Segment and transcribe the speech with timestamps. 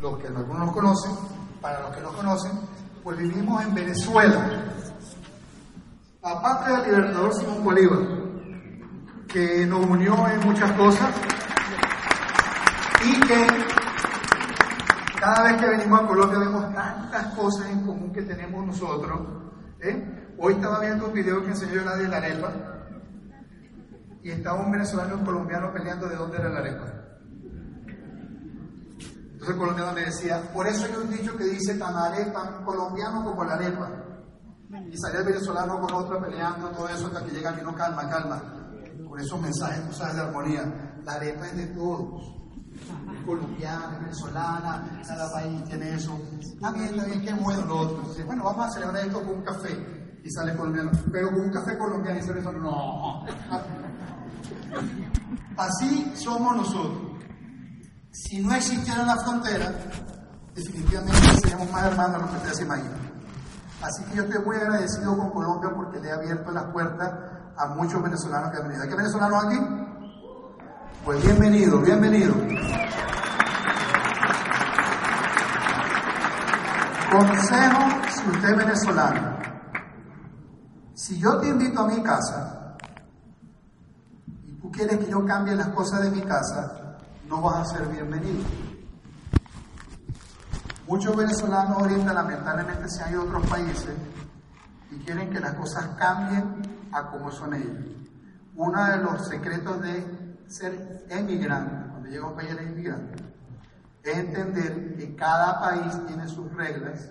[0.00, 1.12] los que algunos nos conocen,
[1.60, 2.52] para los que no conocen,
[3.04, 4.64] pues vivimos en Venezuela,
[6.22, 7.98] a patria del libertador Simón Bolívar,
[9.28, 11.10] que nos unió en muchas cosas
[13.04, 13.46] y que
[15.20, 19.20] cada vez que venimos a Colombia vemos tantas cosas en común que tenemos nosotros.
[19.80, 20.34] ¿eh?
[20.38, 22.52] Hoy estaba viendo un video que enseñó nadie de la arepa
[24.22, 26.99] y estaba un venezolano y un colombiano peleando de dónde era la arepa.
[29.40, 33.24] Entonces el colombiano me decía, por eso hay un dicho que dice tan arepa, colombiano
[33.24, 33.90] como la arepa.
[34.86, 38.06] Y salía el venezolano con otro peleando, todo eso hasta que llega aquí, no calma,
[38.06, 38.42] calma.
[39.08, 41.00] Con esos mensajes, tú sabes, de armonía.
[41.06, 42.36] La arepa es de todos.
[43.24, 46.20] colombiana, venezolana, cada país tiene eso.
[46.38, 47.96] Está bien, qué bueno lo otro.
[47.96, 50.20] Entonces, bueno, vamos a celebrar esto con un café.
[50.22, 53.24] Y sale el colombiano, pero con un café colombiano y sale eso, no.
[55.56, 57.09] Así somos nosotros.
[58.12, 59.72] Si no existiera la frontera,
[60.52, 63.10] definitivamente seríamos más hermanos de lo que ustedes se imaginan.
[63.82, 67.08] Así que yo estoy muy agradecido con Colombia porque le he abierto las puertas
[67.56, 68.82] a muchos venezolanos que han venido.
[68.82, 69.58] ¿Hay venezolanos aquí?
[71.04, 72.34] Pues bienvenido, bienvenido.
[77.12, 77.80] Consejo
[78.10, 79.38] si usted es venezolano.
[80.94, 82.76] Si yo te invito a mi casa
[84.46, 86.79] y tú quieres que yo cambie las cosas de mi casa,
[87.30, 88.44] no vas a ser bienvenido.
[90.88, 93.94] Muchos venezolanos ahorita lamentablemente se a otros países
[94.90, 97.86] y quieren que las cosas cambien a como son ellos.
[98.56, 103.22] Uno de los secretos de ser emigrante, cuando llega a un país inmigrante,
[104.02, 107.10] es entender que cada país tiene sus reglas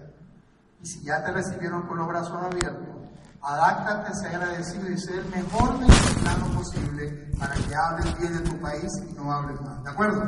[0.81, 2.98] y si ya te recibieron con los brazos abiertos,
[3.41, 8.59] Adáctate, sea agradecido y ser el mejor venezolano posible para que hables bien de tu
[8.59, 9.81] país y no hables mal.
[9.83, 10.25] ¿De acuerdo?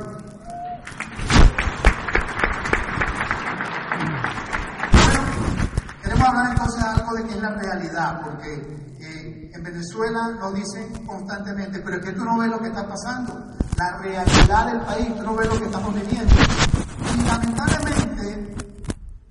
[6.02, 11.06] queremos hablar entonces algo de qué es la realidad, porque eh, en Venezuela nos dicen
[11.06, 13.46] constantemente, pero es que tú no ves lo que está pasando,
[13.78, 16.36] la realidad del país, tú no ves lo que estamos viviendo.
[17.14, 18.56] Y lamentablemente,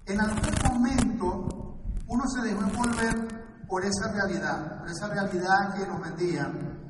[0.04, 3.39] en algún momento, uno se dejó envolver
[3.70, 6.80] por esa realidad, por esa realidad que nos vendían.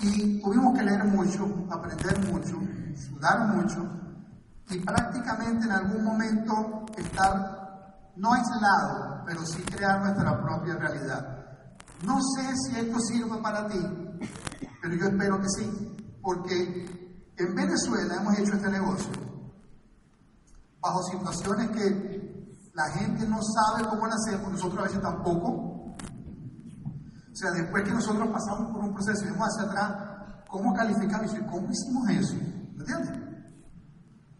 [0.00, 2.56] Y tuvimos que leer mucho, aprender mucho,
[2.96, 4.02] sudar mucho
[4.70, 11.44] y prácticamente en algún momento estar no aislado, pero sí crear nuestra propia realidad.
[12.06, 13.78] No sé si esto sirve para ti,
[14.80, 19.12] pero yo espero que sí, porque en Venezuela hemos hecho este negocio
[20.80, 25.71] bajo situaciones que la gente no sabe cómo lo hacemos, nosotros a veces tampoco,
[27.32, 29.92] o sea, después que nosotros pasamos por un proceso y vemos hacia atrás,
[30.48, 32.34] ¿cómo calificamos y cómo hicimos eso?
[32.36, 33.22] ¿Me entiendes?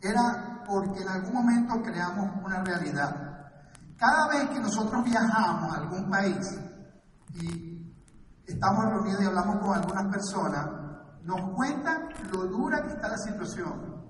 [0.03, 3.33] Era porque en algún momento creamos una realidad.
[3.97, 6.59] Cada vez que nosotros viajamos a algún país
[7.35, 7.95] y
[8.47, 10.69] estamos reunidos y hablamos con algunas personas,
[11.23, 14.03] nos cuentan lo dura que está la situación.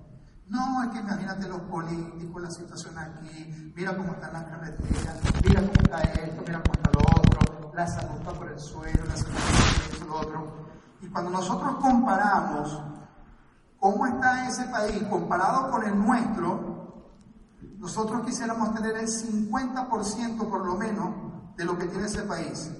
[0.47, 5.61] No, es que imagínate los políticos, la situación aquí, mira cómo están las carreteras, mira
[5.61, 7.32] cómo está esto, mira cómo está lo otro
[7.73, 9.35] la salud está por el suelo, la salud
[9.99, 10.53] por el otro.
[11.01, 12.81] Y cuando nosotros comparamos
[13.79, 16.73] cómo está ese país comparado con el nuestro,
[17.77, 21.09] nosotros quisiéramos tener el 50% por lo menos
[21.57, 22.71] de lo que tiene ese país.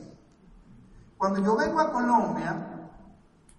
[1.18, 2.90] Cuando yo vengo a Colombia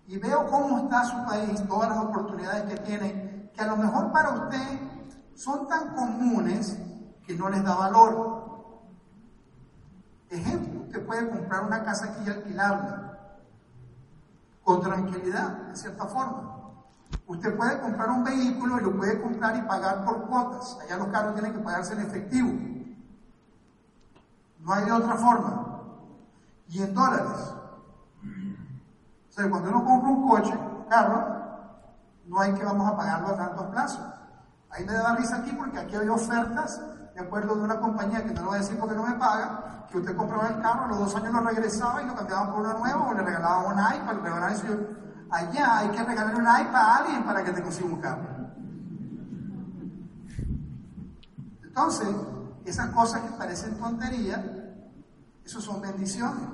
[0.06, 4.12] y veo cómo está su país, todas las oportunidades que tiene, que a lo mejor
[4.12, 4.80] para usted
[5.34, 6.78] son tan comunes
[7.26, 8.34] que no les da valor.
[10.30, 13.18] Ejemplo, usted puede comprar una casa aquí y alquilarla
[14.62, 16.52] con tranquilidad, de cierta forma.
[17.26, 20.78] Usted puede comprar un vehículo y lo puede comprar y pagar por cuotas.
[20.82, 22.50] Allá los carros tienen que pagarse en efectivo.
[24.60, 25.80] No hay de otra forma.
[26.68, 27.54] Y en dólares.
[29.28, 31.26] O sea, cuando uno compra un coche, un carro,
[32.26, 34.14] no hay que vamos a pagarlo a tantos plazos.
[34.70, 36.80] Ahí me da risa aquí porque aquí hay ofertas
[37.14, 39.86] de acuerdo de una compañía que no lo voy a decir porque no me paga,
[39.90, 42.60] que usted compraba el carro, a los dos años lo regresaba y lo cambiaba por
[42.60, 44.66] uno nuevo o le regalaba un iPad, le regalaba eso.
[45.30, 48.34] Allá hay que regalar un iPad a alguien para que te consiga un carro.
[51.62, 52.08] Entonces,
[52.64, 54.40] esas cosas que parecen tonterías,
[55.44, 56.48] eso son bendiciones.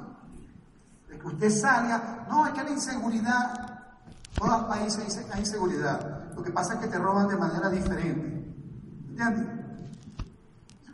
[1.09, 3.95] De que usted salga, no, es que la inseguridad,
[4.35, 6.33] todos los países hay inseguridad.
[6.35, 8.55] Lo que pasa es que te roban de manera diferente.
[9.09, 9.60] ¿Entiendes?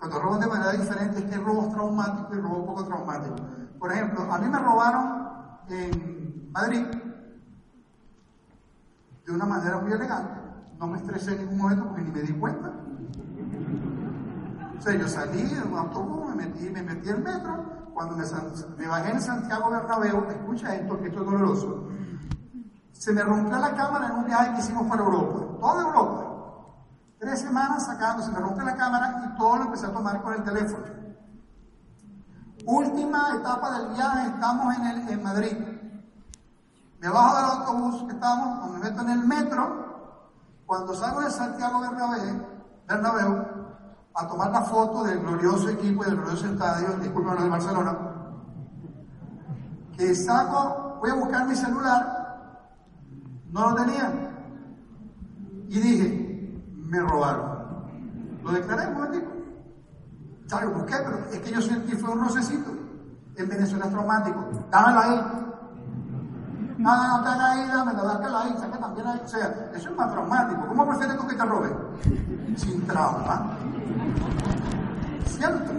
[0.09, 2.85] Cuando roban de manera diferente es que el robo es traumático y el robo poco
[2.85, 3.35] traumático.
[3.77, 5.27] Por ejemplo, a mí me robaron
[5.69, 6.87] en Madrid
[9.27, 10.41] de una manera muy elegante.
[10.79, 12.73] No me estresé en ningún momento porque ni me di cuenta.
[14.79, 17.65] O sea, yo salí en un autobús, me metí, me metí en metro.
[17.93, 21.89] Cuando me, bajé en Santiago Bernabéu, escucha esto, que esto es doloroso.
[22.93, 26.36] Se me rompió la cámara en un viaje que hicimos para Europa, toda Europa.
[27.27, 30.33] Tres semanas sacando, se me rompe la cámara y todo lo empecé a tomar con
[30.35, 30.85] el teléfono.
[32.65, 35.57] Última etapa del viaje, estamos en, el, en Madrid.
[37.01, 40.23] Me bajo del autobús que estamos, me meto en el metro.
[40.67, 42.47] Cuando salgo de Santiago Bernabéu,
[42.87, 43.45] Bernabéu
[44.15, 47.99] a tomar la foto del glorioso equipo y del glorioso estadio, disculpen, de Barcelona,
[49.97, 52.63] que saco, voy a buscar mi celular,
[53.51, 54.13] no lo tenía.
[55.69, 56.26] Y dije,
[56.97, 57.57] me robaron.
[58.43, 58.87] Lo declaré
[60.67, 62.71] busqué, pero es que yo sentí fue un rocecito.
[63.37, 64.49] En Venezuela es traumático.
[64.71, 65.21] Dámelo ahí.
[66.79, 69.21] Nada, no te hagas ahí, dámelo, dámelo ahí, saca también ahí.
[69.25, 70.67] O sea, eso es más traumático.
[70.67, 71.73] ¿Cómo prefieres tú que te roben?
[72.57, 73.57] Sin trauma.
[75.27, 75.73] ¿Cierto?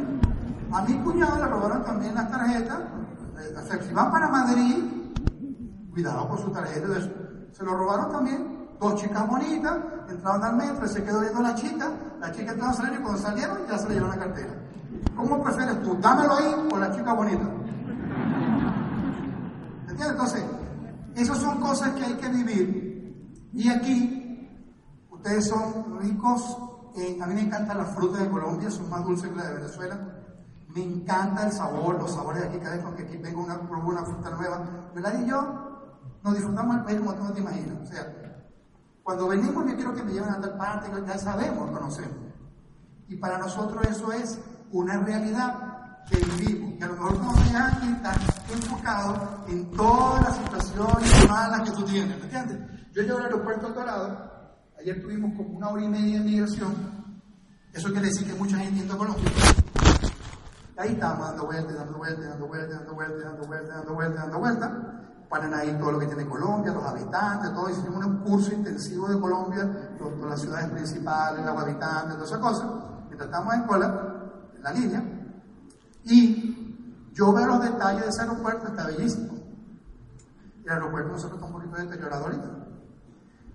[0.72, 2.80] A mi cuñado le robaron también las tarjetas.
[3.40, 4.84] Eh, si van para Madrid,
[5.92, 6.88] cuidado con su tarjeta.
[7.52, 8.57] Se lo robaron también.
[8.80, 9.78] Dos chicas bonitas,
[10.10, 13.02] entraron al metro, y se quedó viendo la chica, la chica entró a salir y
[13.02, 14.54] cuando salieron ya se le llevó la cartera.
[15.16, 15.98] ¿Cómo prefieres tú?
[16.00, 17.44] ¿Dámelo ahí o la chica bonita?
[19.90, 20.10] ¿Entiendes?
[20.12, 20.44] Entonces,
[21.16, 23.50] esas son cosas que hay que vivir.
[23.54, 24.48] Y aquí,
[25.10, 26.58] ustedes son ricos
[27.22, 30.00] a mí me encanta la fruta de Colombia, son más dulces que la de Venezuela.
[30.70, 34.04] Me encanta el sabor, los sabores de aquí, cada vez que aquí vengo una, una
[34.04, 34.90] fruta nueva.
[34.96, 35.20] ¿Verdad?
[35.22, 37.78] Y yo nos disfrutamos el país como tú no te imaginas.
[37.84, 38.14] O sea,
[39.08, 42.18] cuando venimos yo quiero que me lleven a tal parte, ya sabemos, conocemos.
[43.08, 44.38] Y para nosotros eso es
[44.74, 46.78] una realidad que vivimos.
[46.78, 48.18] Que a lo mejor cuando llegas aquí estás
[48.52, 52.18] enfocado en todas las situaciones malas que tú tienes.
[52.18, 52.58] ¿Me entiendes?
[52.92, 56.76] Yo llego al aeropuerto Dorado Ayer tuvimos como una hora y media de migración.
[57.72, 59.32] Eso quiere decir que mucha gente entra a Colombia.
[60.76, 64.40] Ahí estamos dando vueltas, dando vueltas, dando vueltas, dando vueltas, dando vueltas, dando vueltas, dando
[64.40, 64.72] vueltas.
[65.30, 67.70] Paran ahí todo lo que tiene Colombia, los habitantes, todo.
[67.70, 72.68] Hicimos un curso intensivo de Colombia, todas las ciudades principales, los habitantes, todas esas cosas.
[73.08, 75.04] Mientras estamos en cola, en la línea.
[76.04, 79.34] Y yo veo los detalles de ese aeropuerto, está bellísimo.
[80.64, 82.48] El aeropuerto nosotros está un poquito deteriorado ahorita.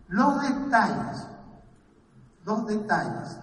[0.08, 1.26] Los detalles,
[2.44, 3.38] los detalles.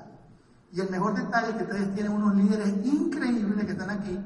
[0.72, 4.20] Y el mejor detalle es que ustedes tienen unos líderes increíbles que están aquí,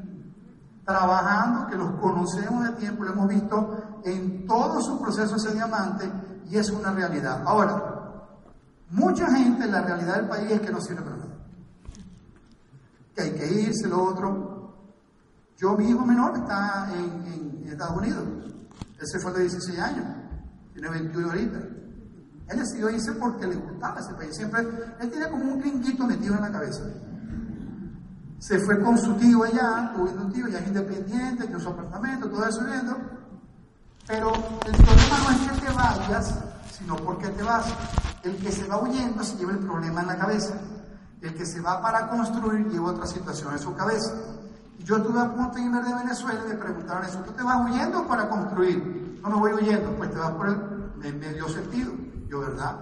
[0.85, 6.09] trabajando, que los conocemos de tiempo, lo hemos visto en todo su proceso ese diamante
[6.49, 7.43] y es una realidad.
[7.45, 8.27] Ahora,
[8.89, 11.29] mucha gente, la realidad del país es que no sirve para nada.
[13.15, 14.73] Que hay que irse, lo otro.
[15.57, 18.23] Yo, mi hijo menor está en, Estados Unidos.
[19.01, 20.05] Ese fue de 16 años,
[20.73, 21.57] tiene 21 ahorita.
[22.49, 24.35] Él decidió irse porque le gustaba ese país.
[24.35, 24.61] Siempre,
[24.99, 26.83] él tenía como un gringuito metido en la cabeza.
[28.43, 32.29] Se fue con su tío allá, tuvo un tío, ya es independiente, tiene su apartamento,
[32.29, 32.97] todo eso viendo.
[34.05, 36.39] Pero el problema no es que te vayas,
[36.77, 37.65] sino porque te vas.
[38.21, 40.55] El que se va huyendo se lleva el problema en la cabeza.
[41.21, 44.11] El que se va para construir lleva otra situación en su cabeza.
[44.79, 47.61] Yo estuve a punto de irme de Venezuela y me preguntaron eso, ¿tú te vas
[47.63, 49.21] huyendo para construir?
[49.23, 50.49] No me voy huyendo, pues te vas por
[51.01, 51.93] el medio sentido.
[52.29, 52.75] ¿verdad?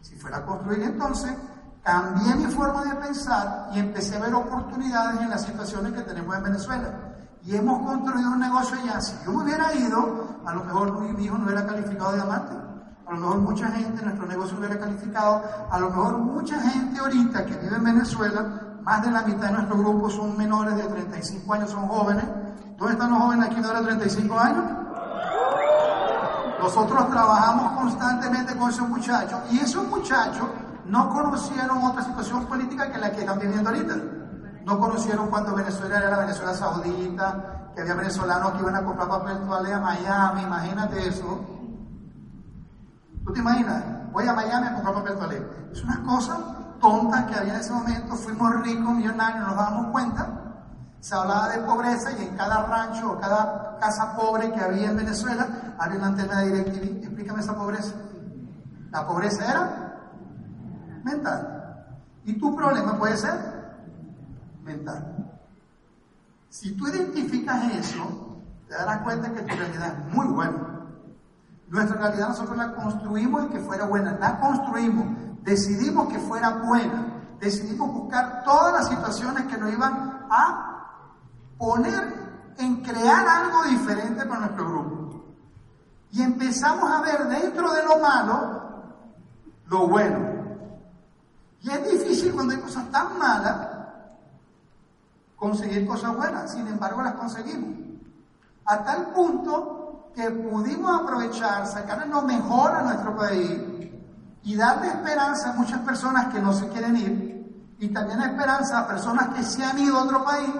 [0.00, 1.32] Si fuera a construir entonces,
[1.82, 6.36] cambié mi forma de pensar y empecé a ver oportunidades en las situaciones que tenemos
[6.36, 6.88] en Venezuela.
[7.42, 9.00] Y hemos construido un negocio allá.
[9.00, 12.54] Si yo me hubiera ido, a lo mejor mi hijo no hubiera calificado de diamante.
[13.06, 15.42] A lo mejor mucha gente, nuestro negocio hubiera calificado.
[15.70, 19.52] A lo mejor mucha gente ahorita que vive en Venezuela, más de la mitad de
[19.54, 22.24] nuestro grupo son menores de 35 años, son jóvenes.
[22.76, 24.64] ¿Dónde están los jóvenes aquí de ahora 35 años?
[26.60, 30.46] Nosotros trabajamos constantemente con esos muchachos y esos muchachos
[30.90, 33.94] no conocieron otra situación política que la que están viviendo ahorita.
[34.64, 39.08] No conocieron cuando Venezuela era la Venezuela Saudita, que había venezolanos que iban a comprar
[39.08, 41.40] papel toalé a Miami, imagínate eso.
[43.24, 43.84] ¿Tú te imaginas?
[44.12, 45.46] Voy a Miami a comprar papel toalé.
[45.72, 46.38] Es una cosa
[46.80, 50.28] tonta que había en ese momento, fuimos ricos, millonarios, nos dábamos cuenta.
[50.98, 54.96] Se hablaba de pobreza y en cada rancho o cada casa pobre que había en
[54.96, 55.46] Venezuela
[55.78, 57.04] había una antena de DirecTV.
[57.04, 57.94] Explícame esa pobreza.
[58.90, 59.89] La pobreza era
[61.04, 61.96] mental.
[62.24, 63.34] Y tu problema puede ser
[64.62, 65.16] mental.
[66.48, 68.38] Si tú identificas eso,
[68.68, 70.70] te darás cuenta que tu realidad es muy buena.
[71.68, 75.06] Nuestra realidad nosotros la construimos en que fuera buena, la construimos,
[75.42, 80.70] decidimos que fuera buena, decidimos buscar todas las situaciones que nos iban a
[81.56, 85.24] poner en crear algo diferente para nuestro grupo.
[86.10, 88.60] Y empezamos a ver dentro de lo malo
[89.66, 90.29] lo bueno.
[91.62, 93.68] Y es difícil cuando hay cosas tan malas
[95.40, 96.52] conseguir cosas buenas.
[96.52, 97.70] Sin embargo, las conseguimos.
[98.66, 103.58] A tal punto que pudimos aprovechar, sacarle lo mejor a nuestro país
[104.42, 108.86] y darle esperanza a muchas personas que no se quieren ir y también esperanza a
[108.86, 110.50] personas que se han ido a otro país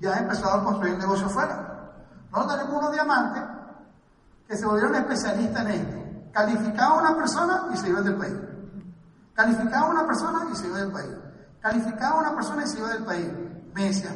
[0.00, 1.92] y han empezado a construir negocio afuera.
[2.32, 3.42] Nosotros tenemos unos diamantes
[4.46, 5.96] que se volvieron especialistas en esto.
[6.32, 8.34] Calificaba a una persona y se iba del país.
[9.38, 11.12] Calificaba a una persona y se iba del país.
[11.60, 13.28] Calificaba a una persona y se iba del país.
[13.72, 14.10] Me decía,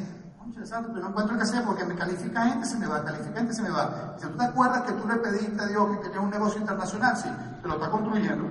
[0.53, 3.63] pero no encuentro qué hacer porque me califica gente, se me va, califica gente, se
[3.63, 4.17] me va.
[4.19, 7.17] Si tú te acuerdas que tú le pediste a Dios que querías un negocio internacional,
[7.17, 7.29] sí,
[7.63, 8.51] te lo está construyendo.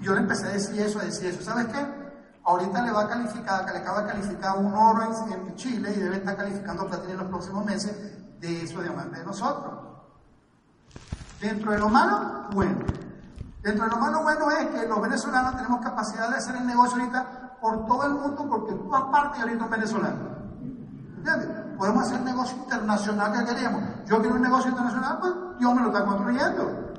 [0.00, 1.42] Y yo le empecé a decir eso, a decir eso.
[1.42, 1.86] ¿Sabes qué?
[2.42, 6.00] Ahorita le va a calificar, que le acaba de calificar un oro en, Chile y
[6.00, 9.74] debe estar calificando platino en los próximos meses de eso diamante de nosotros.
[11.42, 13.11] Dentro de lo malo, bueno.
[13.62, 16.98] Dentro de lo malo bueno es que los venezolanos tenemos capacidad de hacer el negocio
[16.98, 20.32] ahorita por todo el mundo porque en todas partes ahorita un venezolano.
[21.18, 21.48] ¿Entiendes?
[21.78, 23.82] Podemos hacer el negocio internacional que queríamos.
[24.06, 26.92] Yo quiero un negocio internacional, pues Dios me lo está construyendo.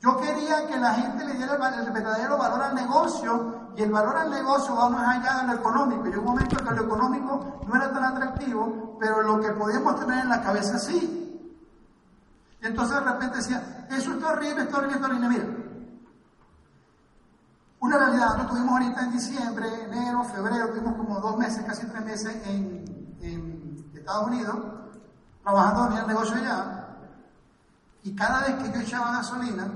[0.00, 4.16] Yo quería que la gente le diera el, verdadero valor al negocio y el valor
[4.16, 6.08] al negocio va más allá de lo económico.
[6.08, 9.98] Y un momento en que lo económico no era tan atractivo, pero lo que podíamos
[9.98, 11.21] tener en la cabeza sí.
[12.62, 15.28] Entonces de repente decía, eso es horrible, es horrible, es horrible.
[15.28, 15.44] Mira,
[17.80, 22.04] una realidad, nosotros tuvimos ahorita en diciembre, enero, febrero, tuvimos como dos meses, casi tres
[22.04, 24.56] meses en, en Estados Unidos,
[25.42, 26.82] trabajando en el negocio allá,
[28.04, 29.68] y cada vez que yo echaba gasolina,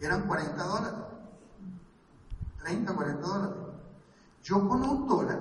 [0.00, 0.98] eran 40 dólares.
[2.62, 3.56] 30, 40 dólares.
[4.42, 5.40] Yo con un dólar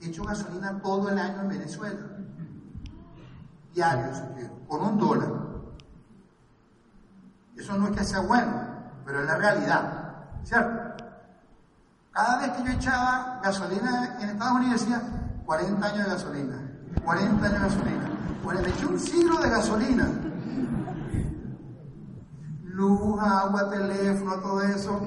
[0.00, 2.00] he hecho gasolina todo el año en Venezuela.
[3.74, 4.06] Diario,
[4.68, 5.32] con un dólar.
[7.56, 8.52] Eso no es que sea bueno,
[9.04, 10.14] pero es la realidad.
[10.44, 11.04] ¿Cierto?
[12.12, 15.02] Cada vez que yo echaba gasolina en Estados Unidos decía
[15.44, 16.56] 40 años de gasolina,
[17.04, 18.10] 40 años de gasolina.
[18.44, 20.08] Bueno, le eché un siglo de gasolina
[22.74, 25.00] luz, agua, teléfono, todo eso.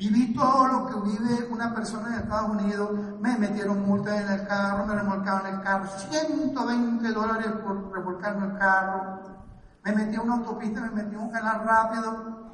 [0.00, 2.90] Viví todo lo que vive una persona en Estados Unidos.
[3.20, 8.58] Me metieron multas en el carro, me remolcaron el carro, 120 dólares por remolcarme el
[8.58, 9.20] carro.
[9.84, 12.50] Me metí en una autopista, me metí en un canal rápido.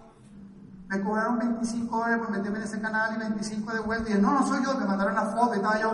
[0.89, 4.11] Me cobraron 25 dólares por meterme en ese canal y 25 de vuelta.
[4.11, 5.93] Y dije, no, no soy yo, me mandaron la foto y estaba yo.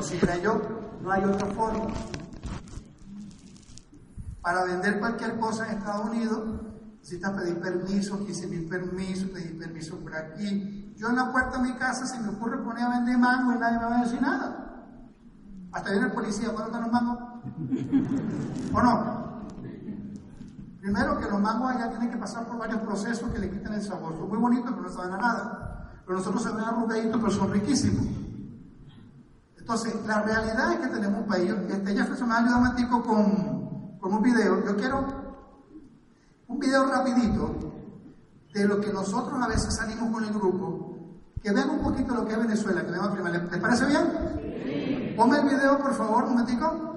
[0.00, 0.58] Si era yo,
[1.02, 1.84] no hay otra forma.
[4.40, 6.40] Para vender cualquier cosa en Estados Unidos,
[7.06, 10.92] necesitas pedir permiso, 15 mil permisos, pedir permiso por aquí.
[10.96, 13.58] Yo en la puerta de mi casa, si me ocurre poner a vender mango y
[13.58, 14.88] nadie me va a decir nada.
[15.70, 17.18] Hasta viene el policía, ¿cuándo están los mangos?
[18.72, 19.46] ¿O no?
[20.80, 23.82] Primero que los mangos allá tienen que pasar por varios procesos que le quitan el
[23.82, 24.16] sabor.
[24.16, 26.02] Son muy bonitos, pero no saben a nada.
[26.04, 28.04] Pero nosotros se ven arrugaditos, pero son riquísimos.
[29.56, 31.54] Entonces, la realidad es que tenemos un país.
[31.68, 34.64] Este Jefferson me ha ayudado un con un video.
[34.64, 35.15] Yo quiero
[36.48, 37.54] un video rapidito
[38.52, 40.96] de lo que nosotros a veces salimos con el grupo,
[41.42, 43.44] que vean un poquito lo que es Venezuela, que vean primero.
[43.50, 45.14] ¿Les parece bien?
[45.16, 46.95] Ponme el video, por favor, un momentico.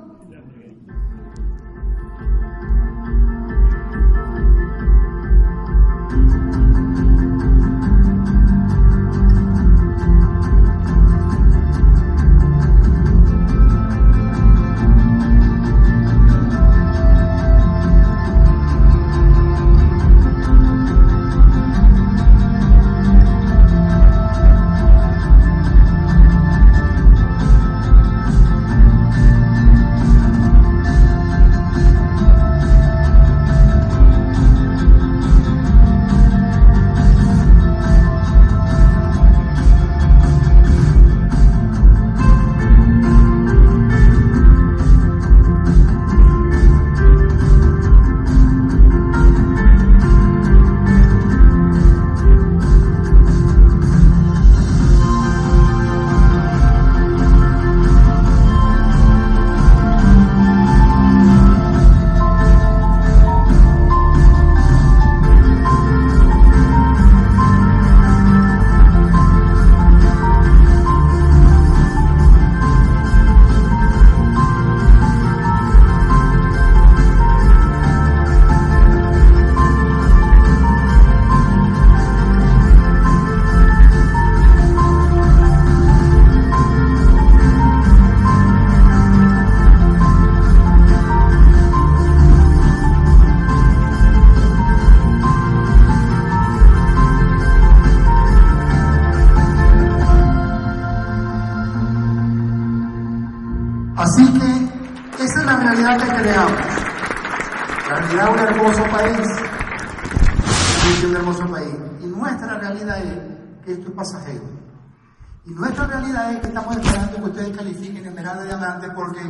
[115.90, 119.22] Realidad es que estamos esperando que ustedes califiquen en Esmeralda de Diamante porque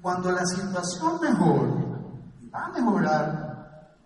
[0.00, 1.90] cuando la situación mejore,
[2.52, 3.96] va a mejorar,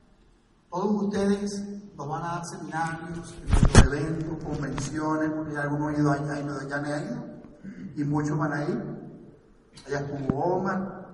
[0.70, 1.62] todos ustedes
[1.96, 3.34] nos van a dar seminarios,
[3.84, 7.24] eventos, convenciones, porque algunos han ido allá y ya han ido,
[7.94, 8.94] y muchos van a ir.
[9.86, 11.04] Allá estuvo Omar,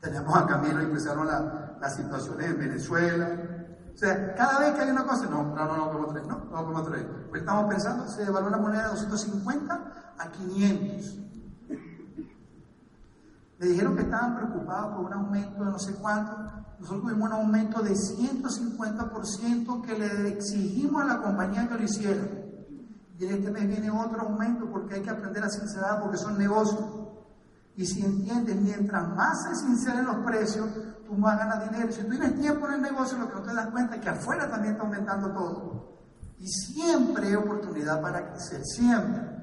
[0.00, 3.28] tenemos a Camilo empezaron la, las situaciones en Venezuela.
[3.94, 6.38] O sea, cada vez que hay una cosa, no, no, no, no podemos traer, no,
[6.38, 7.26] no podemos traer.
[7.30, 11.18] Pues estamos pensando, se devaluó la moneda de 250 a 500.
[13.58, 16.36] Me dijeron que estaban preocupados por un aumento de no sé cuánto.
[16.80, 22.22] Nosotros tuvimos un aumento de 150% que le exigimos a la compañía que lo hiciera.
[23.18, 26.36] Y en este mes viene otro aumento porque hay que aprender a sincerar porque son
[26.36, 26.84] negocios.
[27.76, 30.68] Y si entiendes, mientras más se sinceren los precios,
[31.06, 31.92] tú más ganas dinero.
[31.92, 34.08] Si tú tienes tiempo en el negocio, lo que no te das cuenta es que
[34.08, 35.98] afuera también está aumentando todo.
[36.38, 39.41] Y siempre hay oportunidad para crecer, siempre.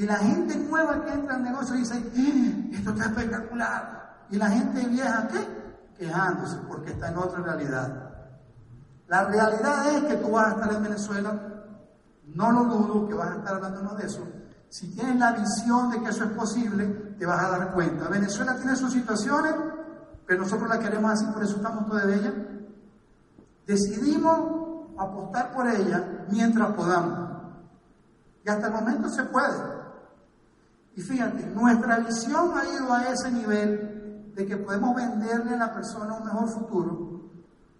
[0.00, 4.24] Y la gente nueva que entra al negocio dice, eh, esto está espectacular.
[4.30, 5.46] Y la gente vieja, ¿qué?
[5.98, 8.10] Quejándose porque está en otra realidad.
[9.08, 11.38] La realidad es que tú vas a estar en Venezuela,
[12.34, 14.26] no lo dudo que vas a estar hablándonos de eso.
[14.70, 16.86] Si tienes la visión de que eso es posible,
[17.18, 18.08] te vas a dar cuenta.
[18.08, 19.54] Venezuela tiene sus situaciones,
[20.26, 22.32] pero nosotros la queremos así, por eso estamos todos de ella.
[23.66, 27.52] Decidimos apostar por ella mientras podamos.
[28.42, 29.79] Y hasta el momento se puede.
[30.96, 35.74] Y fíjate, nuestra visión ha ido a ese nivel de que podemos venderle a la
[35.74, 37.30] persona un mejor futuro,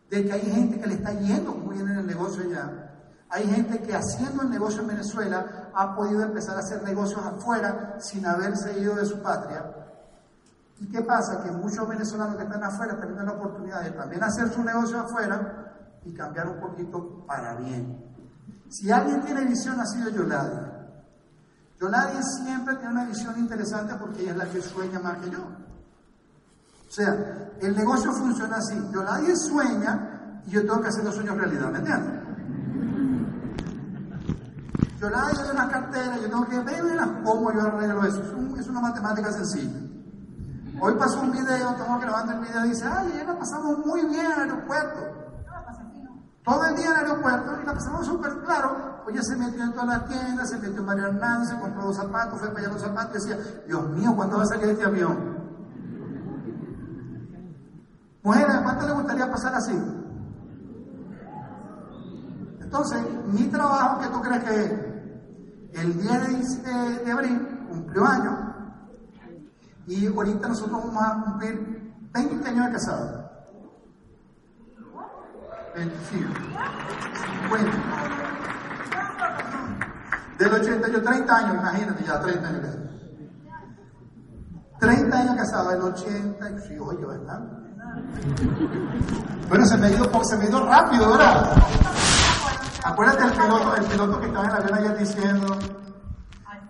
[0.08, 2.90] de que hay gente que le está yendo muy bien en el negocio ya.
[3.28, 7.96] Hay gente que haciendo el negocio en Venezuela ha podido empezar a hacer negocios afuera
[8.00, 9.64] sin haberse ido de su patria.
[10.80, 11.42] ¿Y qué pasa?
[11.42, 15.74] Que muchos venezolanos que están afuera tienen la oportunidad de también hacer su negocio afuera
[16.04, 18.02] y cambiar un poquito para bien.
[18.68, 20.79] Si alguien tiene visión, ha sido Yolanda.
[21.80, 25.38] Yolanda siempre tiene una visión interesante porque ella es la que sueña más que yo.
[25.40, 28.74] O sea, el negocio funciona así.
[28.92, 32.20] Yolanda sueña y yo tengo que hacer los sueños realidad, ¿me entiendes?
[35.00, 36.80] Yolanda tiene una cartera, yo tengo que ver
[37.24, 38.22] cómo yo arreglo eso.
[38.58, 39.80] Es, una matemática sencilla.
[40.82, 44.04] Hoy pasó un video, estamos grabando el video y dice, ay, ayer la pasamos muy
[44.04, 45.19] bien en el aeropuerto.
[46.50, 49.04] Todo el día en el aeropuerto y la pasamos súper claro.
[49.06, 51.96] Oye, se metió en todas las tiendas, se metió en María Hernández, se compró los
[51.96, 54.84] zapatos, fue para allá los zapatos y decía, Dios mío, ¿cuándo va a salir este
[54.84, 55.16] avión?
[58.24, 59.80] Mujeres, ¿a cuánto le gustaría pasar así?
[62.60, 65.80] Entonces, mi trabajo, ¿qué tú crees que es?
[65.80, 66.64] El 10
[67.04, 68.74] de, abril cumplió año
[69.86, 73.19] y ahorita nosotros vamos a cumplir 20 años de casado.
[75.74, 76.32] 25,
[77.48, 77.70] 50.
[80.38, 82.90] Del 80, yo 30 años, imagínate ya, 30 años casados.
[84.80, 87.56] 30 años casados, el 80, sí, oye, bastante.
[89.48, 91.56] Bueno, se me ha ido, se me ha ido rápido, ¿verdad?
[92.84, 95.58] Acuérdate del piloto, el piloto que estaba en la avión ayer diciendo,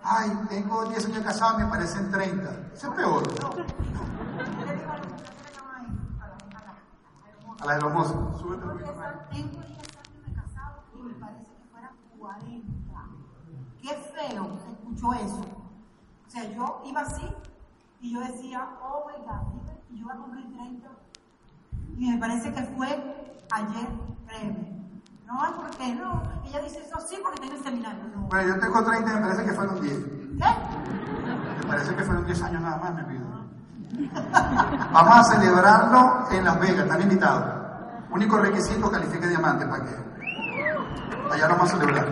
[0.03, 2.49] ay, tengo 10 años casado, me parecen 30.
[2.73, 3.23] Eso es peor.
[7.61, 8.41] A la de los mozos.
[8.41, 12.65] Súbete Tengo 10 años de casado y me parece que fuera 40.
[13.81, 15.45] Qué feo se escuchó eso.
[16.27, 17.27] O sea, yo iba así
[18.01, 20.89] y yo decía, oh my God, y yo iba a cumplir 30.
[21.97, 22.87] Y me parece que fue
[23.51, 23.87] ayer,
[24.27, 24.81] créeme.
[25.27, 26.23] No, ¿por qué no?
[26.45, 28.03] Ella dice eso sí porque tiene el seminario.
[28.15, 28.21] No.
[28.23, 29.93] Bueno, yo tengo 30 y me parece que fueron 10.
[29.93, 30.45] ¿Qué?
[31.59, 33.20] Me parece que fueron 10 años nada más, me pido.
[34.93, 37.61] Vamos a celebrarlo en Las Vegas, están invitados.
[38.11, 39.95] Único requisito, califique diamante para que.
[41.31, 42.07] Allá lo vamos a celebrar.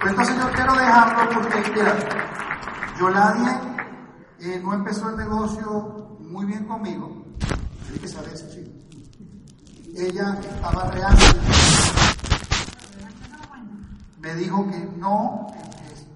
[0.00, 1.94] Pues entonces yo quiero dejarlo porque, mira,
[2.98, 3.50] Yoladie
[4.40, 7.24] eh, no empezó el negocio muy bien conmigo.
[7.84, 8.70] Tiene que saber eso, chico.
[9.96, 11.38] Ella estaba realmente
[14.20, 15.46] me dijo que no,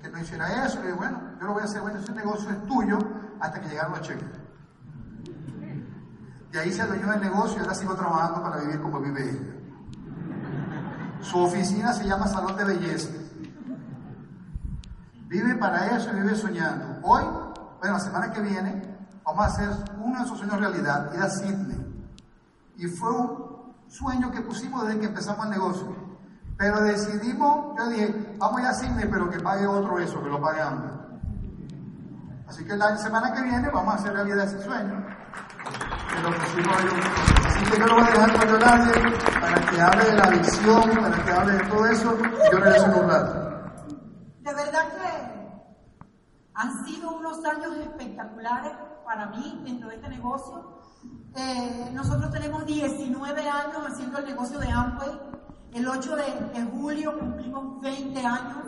[0.03, 0.81] que, no hiciera eso.
[0.87, 2.99] Y bueno, yo lo voy a hacer, bueno, ese negocio es tuyo
[3.41, 4.42] hasta que llegaron los cheques.
[6.53, 9.63] Y ahí se adueñó el negocio y ahora sigo trabajando para vivir como vive ella.
[11.23, 13.09] Su oficina se llama Salón de Belleza.
[15.29, 16.99] Vive para eso y vive soñando.
[17.03, 17.23] Hoy,
[17.79, 18.83] bueno, la semana que viene,
[19.25, 22.07] vamos a hacer uno de sus sueños realidad, ir a Sydney.
[22.77, 25.97] Y fue un sueño que pusimos desde que empezamos el negocio.
[26.59, 30.29] Pero decidimos, yo dije, vamos a ir a Sydney, pero que pague otro eso, que
[30.29, 30.91] lo pague ambos.
[32.47, 35.12] Así que la semana que viene vamos a hacer realidad ese sueño.
[36.23, 37.01] Lo pusimos hoy.
[37.47, 38.93] Así que yo lo voy a dejar con Yolanda
[39.41, 42.19] para que hable de la visión, para que hable de todo eso.
[42.53, 43.35] Yo regreso en un rato.
[44.41, 45.43] De verdad que
[46.55, 48.73] han sido unos años espectaculares
[49.05, 50.81] para mí dentro de este negocio.
[51.35, 55.21] Eh, nosotros tenemos 19 años haciendo el negocio de Amway.
[55.73, 56.23] El 8 de,
[56.61, 58.65] de julio cumplimos 20 años.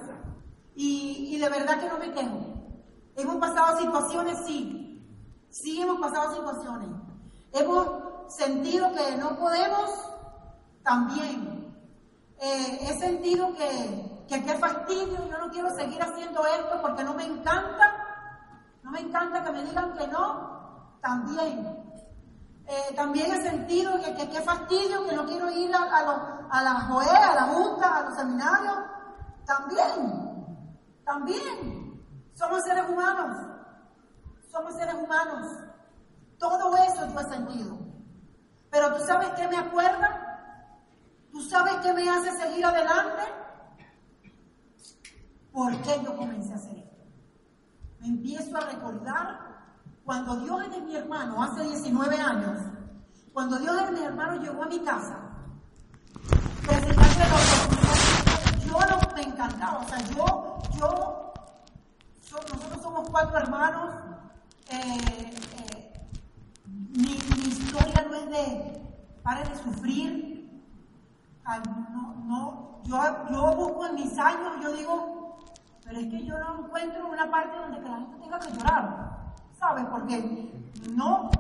[0.75, 2.41] Y, y de verdad que no me quejo.
[3.17, 4.81] Hemos pasado situaciones, sí.
[5.51, 7.04] Sí hemos pasado situaciones.
[7.55, 9.91] Hemos sentido que no podemos,
[10.83, 11.73] también.
[12.41, 17.15] Eh, he sentido que, que qué fastidio, yo no quiero seguir haciendo esto porque no
[17.15, 17.93] me encanta.
[18.83, 21.81] No me encanta que me digan que no, también.
[22.67, 26.75] Eh, también he sentido que qué fastidio, que no quiero ir a, a, a la
[26.81, 28.79] JOE, a la Junta, a los seminarios.
[29.47, 30.57] También,
[31.05, 32.03] también.
[32.35, 33.37] Somos seres humanos.
[34.51, 35.74] Somos seres humanos.
[36.39, 37.79] Todo eso he sentido.
[38.71, 40.81] Pero tú sabes qué me acuerda?
[41.31, 43.23] ¿Tú sabes qué me hace seguir adelante?
[45.53, 47.05] ¿Por qué yo comencé a hacer esto?
[48.01, 49.55] Me empiezo a recordar
[50.05, 52.61] cuando Dios es mi hermano, hace 19 años,
[53.33, 55.25] cuando Dios es mi hermano llegó a mi casa,
[58.67, 61.33] yo me encantaba, o sea, yo, yo
[62.33, 63.95] nosotros somos cuatro hermanos.
[64.71, 65.54] Eh,
[66.95, 67.13] mi,
[67.49, 68.83] historia no es de
[69.23, 70.63] pare de sufrir.
[71.93, 72.97] no, no, yo,
[73.31, 75.39] yo busco en mis años, yo digo,
[75.85, 79.35] pero es que yo no encuentro una parte donde la gente tenga que llorar.
[79.59, 79.85] ¿Sabes?
[79.87, 80.53] Porque
[80.95, 81.31] no,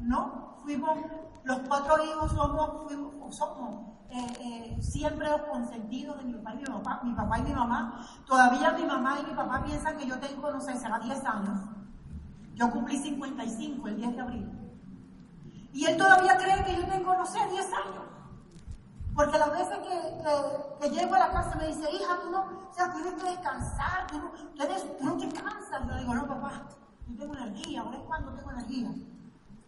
[0.00, 0.98] no, fuimos,
[1.44, 2.92] los cuatro hijos somos,
[3.34, 7.42] somos eh, eh, siempre los consentidos de mi papá y mi papá, mi papá y
[7.42, 8.06] mi mamá.
[8.26, 11.60] Todavía mi mamá y mi papá piensan que yo tengo, no sé, será 10 años.
[12.54, 14.63] Yo cumplí 55 el 10 de abril.
[15.74, 18.04] Y él todavía cree que yo tengo, no sé, 10 años.
[19.12, 22.72] Porque las veces que, que, llego a la casa me dice, hija, tú no, o
[22.72, 25.82] sea, tienes que descansar, tú no, tú no te cansas.
[25.88, 26.62] Yo digo, no, papá,
[27.08, 28.90] yo tengo energía, ahora es cuando tengo energía.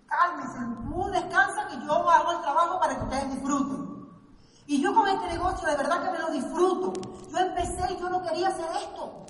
[0.07, 4.07] Cálmese, tú descansa que yo hago el trabajo para que ustedes disfruten.
[4.69, 6.93] Y yo con este negocio de verdad que me lo disfruto.
[7.31, 9.26] Yo empecé y yo no quería hacer esto.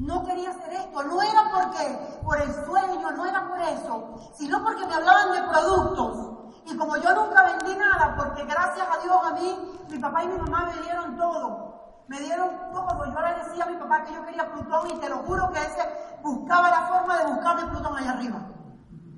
[0.00, 1.02] No quería hacer esto.
[1.02, 5.42] No era porque, por el sueño, no era por eso, sino porque me hablaban de
[5.42, 6.30] productos.
[6.64, 10.28] Y como yo nunca vendí nada, porque gracias a Dios a mí, mi papá y
[10.28, 12.04] mi mamá me dieron todo.
[12.08, 13.04] Me dieron todo.
[13.04, 15.58] Yo le decía a mi papá que yo quería Plutón y te lo juro que
[15.58, 18.40] ese buscaba la forma de buscarme Plutón allá arriba.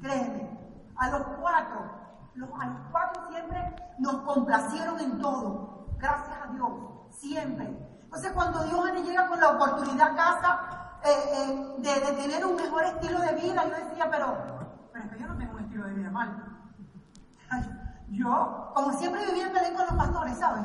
[0.01, 0.93] Créeme.
[0.97, 2.03] A los cuatro
[2.35, 5.87] a los cuatro siempre nos complacieron en todo.
[5.99, 6.73] Gracias a Dios,
[7.11, 7.92] siempre.
[8.13, 10.61] Entonces cuando Dios me llega con la oportunidad a casa
[11.03, 14.37] eh, eh, de, tener un mejor estilo de vida, yo decía, pero,
[14.93, 16.29] pero es que yo no tengo un estilo de vida mal.
[18.11, 20.63] yo, como siempre vivía en Belén con los pastores, ¿sabes?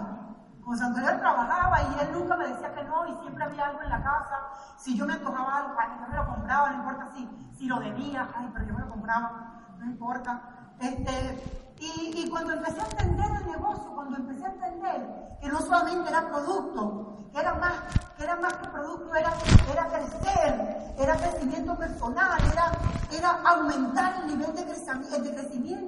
[0.62, 3.90] Con Santorio trabajaba y él nunca me decía que no y siempre había algo en
[3.92, 4.40] la casa.
[4.76, 8.28] Si yo me antojaba algo, yo me lo compraba, no importa si, si lo debía,
[8.36, 10.42] ay, pero yo me lo compraba, no importa.
[10.82, 16.10] Este, y, cuando empecé a entender el negocio, cuando empecé a entender que no solamente
[16.10, 17.74] era producto, que era más,
[18.18, 19.34] que era más que producto, era,
[19.72, 22.72] era crecer, era crecimiento personal, era,
[23.12, 25.88] era aumentar el nivel de crecimiento, de crecimiento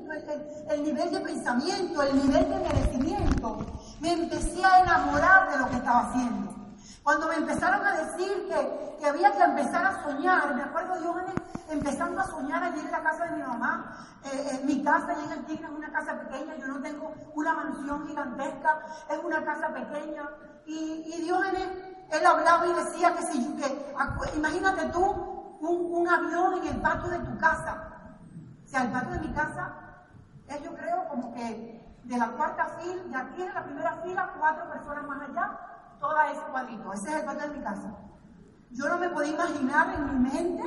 [0.70, 3.66] el, nivel de pensamiento, el nivel de merecimiento,
[4.00, 6.59] me empecé a enamorar de lo que estaba haciendo.
[7.10, 11.16] Cuando me empezaron a decir que, que había que empezar a soñar, me acuerdo yo
[11.68, 15.32] empezando a soñar allí en la casa de mi mamá, eh, mi casa allí en
[15.32, 19.74] el Tigre es una casa pequeña, yo no tengo una mansión gigantesca, es una casa
[19.74, 20.30] pequeña.
[20.68, 21.70] Y, y Diógenes,
[22.12, 23.96] él hablaba y decía que si, que,
[24.36, 27.90] imagínate tú un, un, avión en el patio de tu casa.
[28.64, 29.74] O sea, el patio de mi casa
[30.48, 34.34] es yo creo como que de la cuarta fila, de aquí en la primera fila,
[34.38, 35.60] cuatro personas más allá,
[36.00, 36.94] toda ese cuadrito.
[36.94, 37.96] Ese es el patio de mi casa.
[38.72, 40.64] Yo no me podía imaginar en mi mente,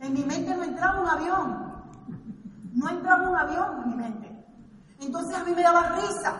[0.00, 1.74] en mi mente no entraba un avión.
[2.72, 4.24] No entraba un avión en mi mente.
[5.00, 6.34] Entonces a mí me daba risa,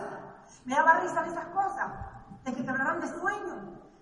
[0.65, 1.91] me daba risa de esas cosas,
[2.43, 3.57] de que te hablaran de sueños,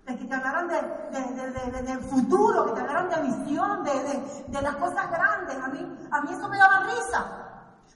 [0.06, 4.76] de que te hablaran de, de, del futuro, que te hablaran de visión, de, las
[4.76, 5.58] cosas grandes.
[5.64, 7.26] A mí, a mí eso me daba risa,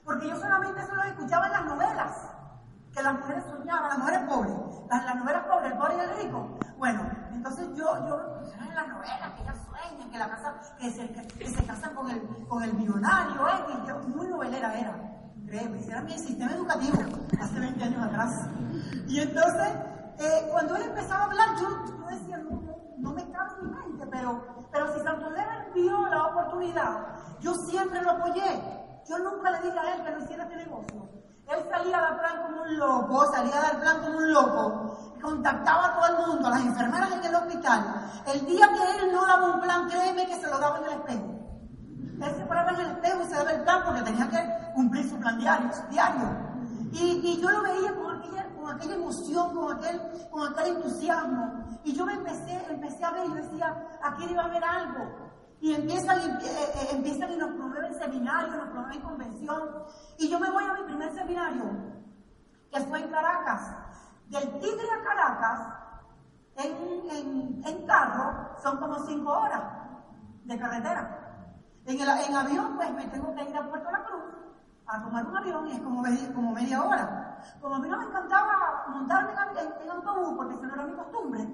[0.04, 2.28] porque yo solamente eso lo escuchaba en las novelas,
[2.98, 4.52] que las mujeres soñaban, las mujeres pobres,
[4.90, 6.58] las, las novelas pobres, el pobre y el rico.
[6.78, 8.20] Bueno, entonces yo, yo,
[8.58, 12.10] en las novelas que ellas sueñan, que la casa, que se, que, se casan con
[12.10, 13.84] el, con el millonario, ¿eh?
[13.86, 14.96] yo, muy novelera era,
[15.46, 16.98] créeme, era mi sistema educativo,
[17.40, 18.48] hace 20 años atrás.
[19.06, 19.68] Y entonces,
[20.18, 23.70] eh, cuando él empezaba a hablar, yo, yo decía, no, no, no me cabe en
[23.70, 25.30] mi mente, pero, pero si Santo
[25.72, 28.60] vio la oportunidad, yo siempre lo apoyé.
[29.08, 31.17] yo nunca le dije a él que no hiciera este negocio.
[31.48, 34.98] Él salía a dar plan como un loco, salía a dar plan como un loco,
[35.22, 38.10] contactaba a todo el mundo, a las enfermeras en el hospital.
[38.26, 40.92] El día que él no daba un plan, créeme que se lo daba en el
[40.92, 41.38] espejo.
[42.20, 45.08] Él se paraba en el espejo y se daba el plan porque tenía que cumplir
[45.08, 45.70] su plan diario.
[45.90, 46.48] diario.
[46.92, 51.64] Y, y yo lo veía con aquella, con aquella emoción, con aquel, con aquel entusiasmo.
[51.84, 55.27] Y yo me empecé, empecé a ver y decía, aquí a haber algo.
[55.60, 59.84] Y empiezan, eh, eh, empiezan y nos promueven seminarios, nos promueven convención.
[60.18, 61.64] Y yo me voy a mi primer seminario,
[62.70, 63.74] que fue en Caracas.
[64.28, 65.60] Del Tigre a Caracas,
[66.56, 69.62] en, en, en carro, son como cinco horas
[70.44, 71.24] de carretera.
[71.86, 74.34] En, el, en avión, pues me tengo que ir a Puerto La Cruz
[74.86, 76.02] a tomar un avión y es como,
[76.34, 77.38] como media hora.
[77.60, 80.94] Como a mí no me encantaba montarme en, en autobús, porque eso no era mi
[80.94, 81.48] costumbre,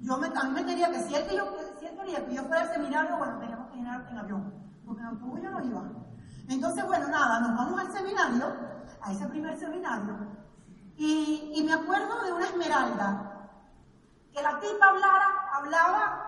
[0.00, 1.44] yo me, a mí me quería que si él, quería,
[1.78, 4.52] si él quería que yo fuera al seminario, bueno, teníamos que ir en avión,
[4.84, 5.82] porque en autobús yo no iba.
[6.48, 8.46] Entonces, bueno, nada, nos vamos al seminario,
[9.00, 10.16] a ese primer seminario,
[10.96, 13.50] y, me acuerdo de una esmeralda,
[14.32, 16.24] que la tipa hablara, hablaba,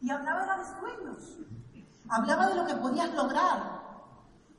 [0.00, 1.38] y hablaba de sueños,
[2.08, 3.80] hablaba de lo que podías lograr.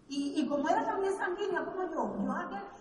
[0.10, 2.26] Y, como era también sanguínea como yo, yo,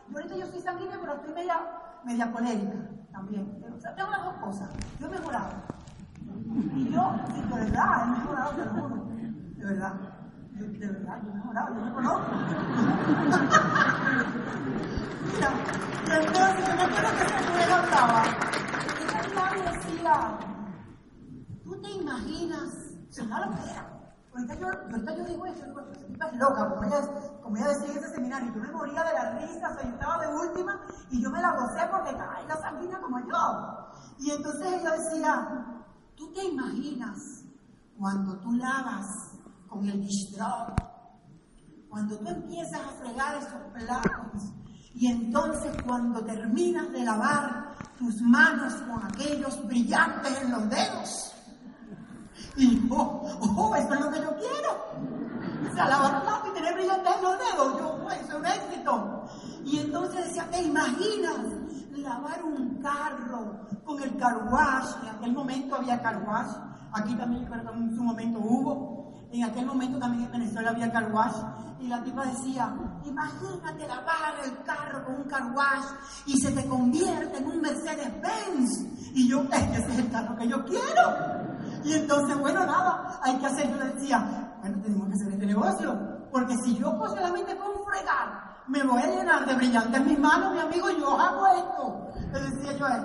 [0.08, 1.60] yo ahorita yo soy sanguínea, pero estoy media,
[2.02, 3.64] media colérica también.
[3.76, 4.68] O sea, tengo las dos cosas.
[4.98, 5.50] Yo he mejorado.
[6.90, 7.02] Yo,
[7.34, 8.96] de verdad, he mejorado, te lo juro.
[9.56, 9.92] De verdad.
[10.52, 12.32] de verdad, he mejorado, yo me conozco.
[15.26, 15.50] Mira,
[16.18, 18.22] entonces yo me acuerdo que esa mujer hablaba.
[18.98, 20.14] Y ella decía,
[21.62, 22.68] ¿tú te imaginas?
[23.10, 23.86] Se da lo que era.
[24.32, 27.00] Ahorita yo, ahorita yo digo eso, digo, esta es loca, como ella,
[27.42, 30.80] como ella decía en ese seminario, yo me moría de la risa, estaba de última
[31.10, 33.90] y yo me la gocé porque caray, la sanguínea como yo.
[34.18, 35.79] Y entonces ella decía,
[36.20, 37.44] tú te imaginas
[37.98, 39.06] cuando tú lavas
[39.66, 40.74] con el distrol,
[41.88, 44.52] cuando tú empiezas a fregar esos platos
[44.94, 51.34] y entonces cuando terminas de lavar tus manos con aquellos brillantes en los dedos,
[52.56, 53.22] y oh,
[53.56, 55.70] oh, eso es lo que yo quiero.
[55.70, 59.24] O sea, lavar plato y tener brillantes en los dedos, yo, pues, es un éxito.
[59.64, 61.59] Y entonces decía, ¿te imaginas
[62.00, 65.02] lavar un carro con el carwash?
[65.02, 66.50] En aquel momento había carwash,
[66.92, 69.00] aquí también en su momento hubo.
[69.32, 71.36] En aquel momento también en Venezuela había carwash.
[71.78, 75.86] Y la tipa decía, imagínate lavar el carro con un carwash
[76.26, 79.14] y se te convierte en un Mercedes-Benz.
[79.14, 81.50] Y yo, ese es el carro que yo quiero.
[81.84, 86.28] Y entonces, bueno, nada, hay que hacer, yo decía, bueno, tenemos que hacer este negocio,
[86.30, 90.60] porque si yo solamente con fregar me voy a llenar de brillantes mis manos, mi
[90.60, 93.04] amigo, yo hago esto, le decía yo a él.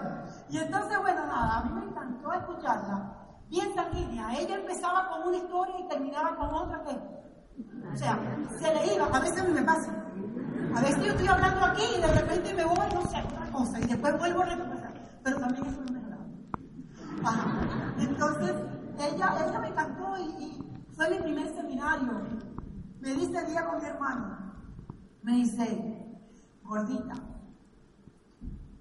[0.49, 3.13] Y entonces, bueno, nada, a mí me encantó escucharla,
[3.49, 8.19] bien sanguínea, ella empezaba con una historia y terminaba con otra que, o sea,
[8.59, 9.91] se le iba, a veces a me pasa,
[10.75, 13.79] a veces yo estoy hablando aquí y de repente me voy, no sé, otra cosa,
[13.79, 16.05] y después vuelvo a recuperar, pero también eso no me
[17.99, 18.53] entonces,
[18.99, 20.61] ella, ella me cantó y,
[20.95, 22.21] fue mi primer seminario.
[22.99, 24.44] Me dice el día con mi hermano,
[25.25, 26.21] me dice,
[26.61, 27.15] gordita,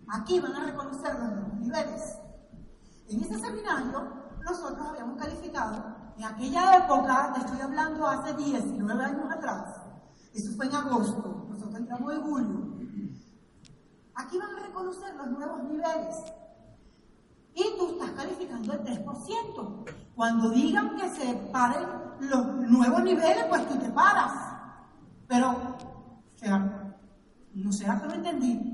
[0.09, 2.19] aquí van a reconocer los niveles.
[3.09, 4.13] En ese seminario,
[4.45, 9.81] nosotros habíamos calificado, en aquella época, te estoy hablando hace 19 años atrás,
[10.35, 12.75] eso fue en agosto, nosotros entramos en julio.
[14.15, 16.17] Aquí van a reconocer los nuevos niveles
[17.55, 19.85] y tú estás calificando el 3%.
[20.15, 21.89] Cuando digan que se paren
[22.21, 24.33] los nuevos niveles, pues tú te paras.
[25.27, 25.94] Pero,
[26.45, 26.95] sea,
[27.55, 28.71] no sé, que no entendí.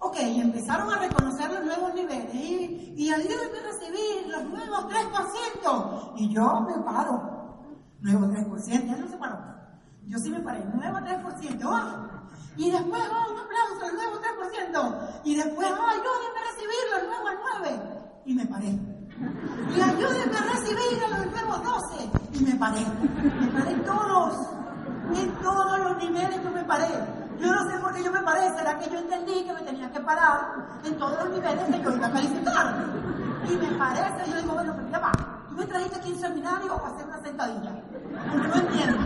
[0.00, 6.12] Ok, empezaron a reconocer los nuevos niveles y, y ayúdenme a recibir los nuevos 3%.
[6.16, 7.38] Y yo me paro.
[8.00, 9.38] Nuevo 3%, ya no se paró.
[10.06, 11.60] Yo sí me paré, nuevo 3%.
[11.64, 12.22] ¡Ah!
[12.56, 15.20] Y después, oh, un aplauso, el nuevo 3%.
[15.24, 17.80] Y después, oh, ayúdenme a recibirlo, el nuevo al 9.
[18.26, 18.78] Y me paré.
[19.74, 22.10] Y ayúdenme a recibir el nuevo 12.
[22.34, 22.84] Y me paré.
[23.40, 24.57] Me paré todos.
[25.14, 26.88] En todos los niveles yo me paré.
[27.40, 28.50] Yo no sé por qué yo me paré.
[28.56, 31.96] ¿Será que yo entendí que me tenía que parar en todos los niveles que yo
[31.96, 32.84] iba a calificar?
[33.48, 35.12] Y me parece, yo digo, bueno, pero mira, va,
[35.48, 37.70] tú me trajiste aquí un seminario a hacer una sentadilla.
[38.34, 38.98] No entiendo.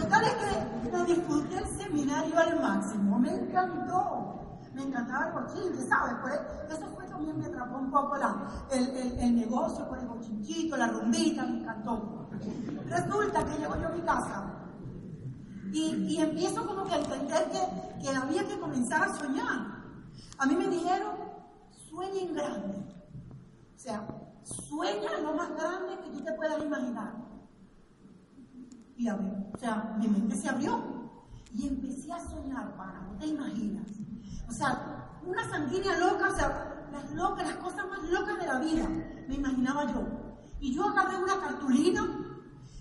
[0.00, 3.18] Total es que me disfruté el seminario al máximo.
[3.18, 4.32] Me encantó.
[4.74, 6.14] Me encantaba el cochinche, ¿sabes?
[6.20, 10.76] Pues, eso fue también me atrapó un poco el, el, el, negocio con el cochinchito,
[10.76, 12.28] la rumbita, me encantó.
[12.88, 14.44] Resulta que llego yo a mi casa
[15.72, 19.76] y, y empiezo como que a entender que, que había que comenzar a soñar.
[20.38, 21.14] A mí me dijeron,
[21.88, 22.78] sueña en grande.
[23.74, 24.06] O sea,
[24.42, 27.14] sueña lo más grande que tú te puedas imaginar.
[28.96, 31.10] Y a ver, o sea, mi mente se abrió.
[31.52, 33.86] Y empecé a soñar, para, no te imaginas.
[34.48, 38.58] O sea, una sanguínea loca, o sea, las locas, las cosas más locas de la
[38.58, 38.88] vida,
[39.28, 40.02] me imaginaba yo.
[40.60, 42.26] Y yo agarré una cartulina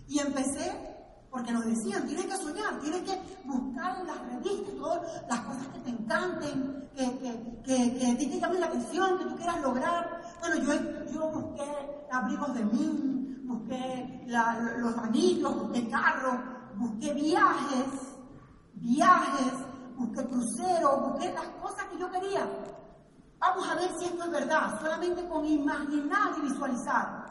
[0.07, 0.94] y empecé
[1.35, 5.67] porque nos decían, tienes que soñar, tienes que buscar en las revistas todas las cosas
[5.67, 10.21] que te encanten, que, que, que, que te la atención, que tú quieras lograr.
[10.39, 16.35] Bueno, yo, yo busqué abrigos de mí, busqué los anillos, busqué carros,
[16.77, 18.15] busqué viajes,
[18.75, 19.53] viajes,
[19.97, 22.47] busqué cruceros, busqué las cosas que yo quería.
[23.39, 27.24] Vamos a ver si esto es verdad, solamente con imaginar y visualizar.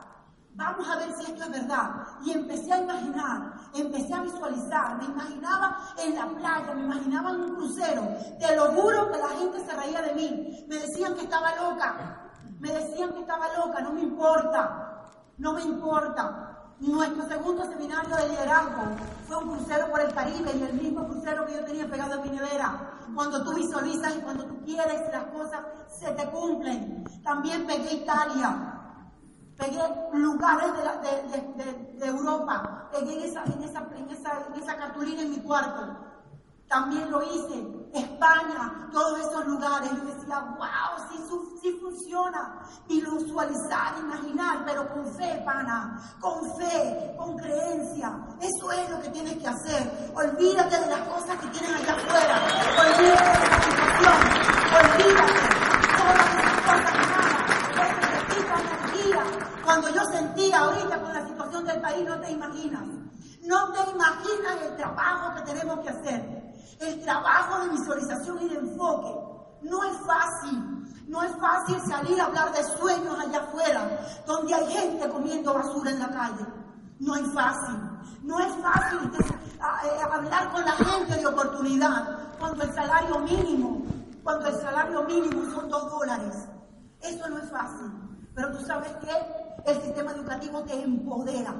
[0.56, 2.06] Vamos a ver si esto es verdad.
[2.24, 7.40] Y empecé a imaginar, empecé a visualizar, me imaginaba en la playa, me imaginaba en
[7.40, 8.02] un crucero.
[8.38, 10.64] Te lo juro que la gente se reía de mí.
[10.68, 12.30] Me decían que estaba loca.
[12.60, 15.02] Me decían que estaba loca, no me importa.
[15.38, 16.50] No me importa.
[16.78, 18.82] Nuestro segundo seminario de liderazgo
[19.26, 22.22] fue un crucero por el Caribe y el mismo crucero que yo tenía pegado en
[22.22, 22.92] mi nevera.
[23.12, 27.04] Cuando tú visualizas y cuando tú quieres, las cosas se te cumplen.
[27.24, 28.73] También pegué Italia
[29.56, 30.72] pegué lugares
[31.98, 34.08] de, Europa, pegué esa, en, esa, en,
[34.62, 35.96] esa, cartulina en mi cuarto.
[36.68, 39.90] También lo hice, España, todos esos lugares.
[39.90, 41.18] Yo decía, wow, sí,
[41.60, 42.58] sí funciona.
[42.88, 48.18] Y lo visualizar, imaginar, pero con fe, pana, con fe, con creencia.
[48.40, 50.12] Eso es lo que tienes que hacer.
[50.14, 52.42] Olvídate de las cosas que tienes allá afuera.
[52.80, 54.14] Olvídate de la situación.
[54.80, 56.43] Olvídate.
[59.64, 62.82] Cuando yo sentía ahorita con la situación del país, no te imaginas.
[63.42, 66.54] No te imaginas el trabajo que tenemos que hacer.
[66.80, 69.34] El trabajo de visualización y de enfoque.
[69.62, 70.84] No es fácil.
[71.08, 75.90] No es fácil salir a hablar de sueños allá afuera, donde hay gente comiendo basura
[75.90, 76.46] en la calle.
[76.98, 77.78] No es fácil.
[78.22, 83.82] No es fácil eh, hablar con la gente de oportunidad cuando el salario mínimo,
[84.22, 86.34] cuando el salario mínimo son dos dólares.
[87.00, 87.92] Eso no es fácil.
[88.34, 91.54] Pero tú sabes que el sistema educativo te empodera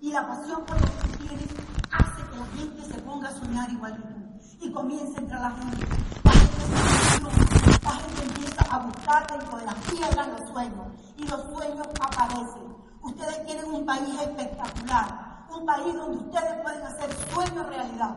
[0.00, 1.48] y la pasión por lo que tienes
[1.90, 4.22] hace que la gente se ponga a soñar igual que tú
[4.62, 5.86] y comience a entrar la gente.
[6.24, 12.76] La gente, empieza a buscar dentro de las piedras los sueños y los sueños aparecen.
[13.02, 18.16] Ustedes tienen un país espectacular, un país donde ustedes pueden hacer sueños realidad,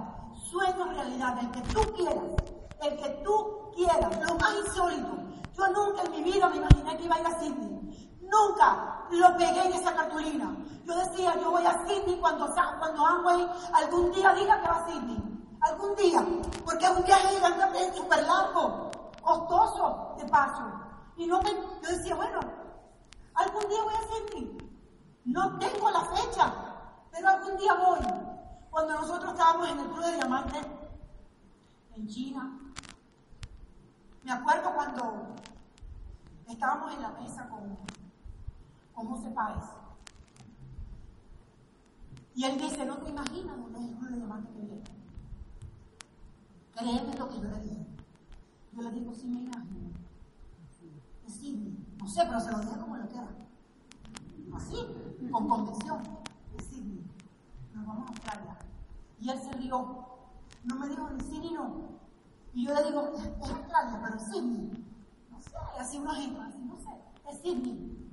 [0.52, 2.24] sueños realidad, el que tú quieras,
[2.84, 5.18] el que tú quieras, lo más insólito.
[5.58, 7.75] Yo nunca en mi vida me imaginé que iba a ir a Sydney.
[8.32, 10.56] Nunca lo pegué en esa cartulina.
[10.84, 12.48] Yo decía, yo voy a Sydney cuando,
[12.80, 15.58] cuando Amway algún día diga que va a Sydney.
[15.62, 16.26] Algún día.
[16.64, 20.64] Porque es un viaje gigante súper largo, costoso de paso.
[21.18, 22.40] Y no me, yo decía, bueno,
[23.34, 24.58] algún día voy a Sydney.
[25.26, 26.54] No tengo la fecha,
[27.12, 28.00] pero algún día voy.
[28.70, 30.68] Cuando nosotros estábamos en el Club de Diamantes,
[31.96, 32.60] en China,
[34.24, 35.36] me acuerdo cuando
[36.48, 37.78] estábamos en la mesa con
[38.96, 39.64] con José Páez.
[42.34, 44.84] Y él dice, no te imaginas dónde es el club de diamantes que.
[46.74, 47.86] Créeme lo que yo le dije.
[48.74, 49.92] Yo le digo, sí me imagino.
[51.28, 51.78] Sidney.
[51.98, 53.28] No sé, pero se lo dije como lo quiera.
[54.54, 54.78] Así,
[55.32, 56.02] con convicción.
[56.70, 57.06] Sidney.
[57.74, 58.58] Nos vamos a Australia.
[59.20, 60.06] Y él se rió.
[60.66, 61.96] No me dijo ni sí ni no.
[62.54, 64.86] Y yo le digo, es Australia, pero es Sidney.
[65.32, 66.92] No sé, así unos ejemplo, así, no sé.
[67.30, 68.05] Es Sidney.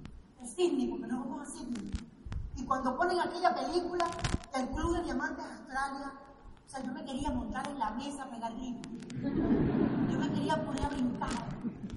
[0.47, 1.91] Sydney, porque no vamos a Sydney.
[2.57, 4.07] Y cuando ponen aquella película,
[4.55, 6.13] el Club de Diamantes Australia,
[6.67, 8.89] o sea, yo me quería montar en la mesa, pegar grito.
[9.21, 11.31] Yo me quería poner a brincar.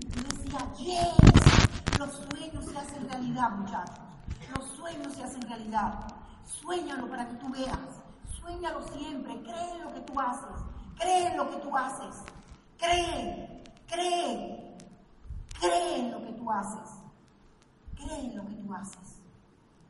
[0.09, 3.99] Yo decía, yes, los sueños se hacen realidad, muchachos.
[4.57, 6.07] Los sueños se hacen realidad.
[6.45, 7.79] Suéñalo para que tú veas.
[8.39, 9.41] Suéñalo siempre.
[9.43, 10.63] Cree en lo que tú haces.
[10.97, 12.15] Cree en lo que tú haces.
[12.77, 14.77] Cree, cree,
[15.59, 17.04] cree en lo que tú haces.
[18.05, 19.21] Cree en lo que tú haces.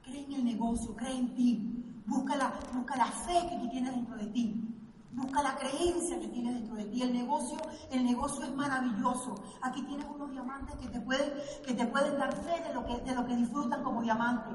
[0.04, 1.84] Cree en el negocio, cree en ti.
[2.06, 4.76] Busca la, busca la fe que tienes dentro de ti.
[5.12, 7.02] Busca la creencia que tienes dentro de ti.
[7.02, 7.58] El negocio,
[7.92, 9.36] el negocio es maravilloso.
[9.62, 11.32] Aquí tienes unos diamantes que te pueden,
[11.66, 14.54] que te pueden dar fe de lo que, de lo que disfrutan como diamantes.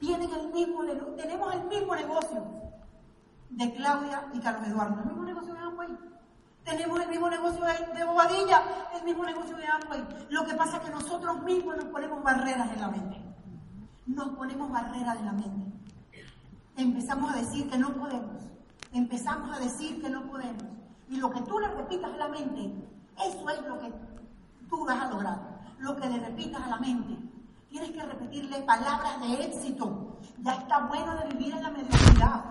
[0.00, 0.82] Tienen el mismo,
[1.16, 2.44] tenemos el mismo negocio
[3.50, 5.00] de Claudia y Carlos Eduardo.
[5.00, 5.98] El mismo negocio de Amway.
[6.64, 8.62] Tenemos el mismo negocio de Bobadilla,
[8.96, 10.02] el mismo negocio de Amway.
[10.30, 13.22] Lo que pasa es que nosotros mismos nos ponemos barreras en la mente.
[14.06, 15.72] Nos ponemos barreras en la mente.
[16.76, 18.42] Empezamos a decir que no podemos.
[18.92, 20.64] Empezamos a decir que no podemos.
[21.08, 22.72] Y lo que tú le repitas a la mente,
[23.18, 23.92] eso es lo que
[24.68, 25.38] tú vas a lograr.
[25.78, 27.16] Lo que le repitas a la mente.
[27.68, 30.18] Tienes que repetirle palabras de éxito.
[30.38, 32.44] Ya está bueno de vivir en la mediocridad.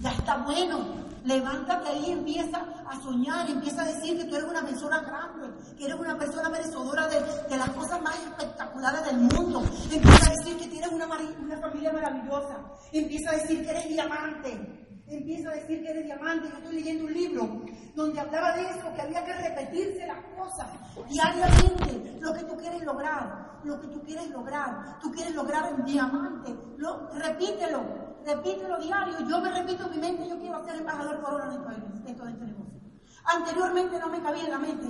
[0.00, 1.04] Ya está bueno.
[1.24, 5.86] Levántate ahí, empieza a soñar, empieza a decir que tú eres una persona grande, que
[5.86, 7.18] eres una persona merecedora de,
[7.48, 9.62] de las cosas más espectaculares del mundo.
[9.90, 12.58] Empieza a decir que tienes una, una familia maravillosa.
[12.92, 16.48] Empieza a decir que eres diamante empieza a decir que eres diamante.
[16.48, 17.62] Yo estoy leyendo un libro
[17.94, 20.66] donde hablaba de eso, que había que repetirse las cosas
[21.08, 24.98] diariamente, lo que tú quieres lograr, lo que tú quieres lograr.
[25.00, 29.20] Tú quieres lograr un diamante, lo, repítelo, repítelo diario.
[29.28, 31.58] Yo me repito en mi mente, yo quiero ser embajador corona de
[32.14, 32.80] todo este negocio.
[33.24, 34.88] Anteriormente no me cabía en la mente,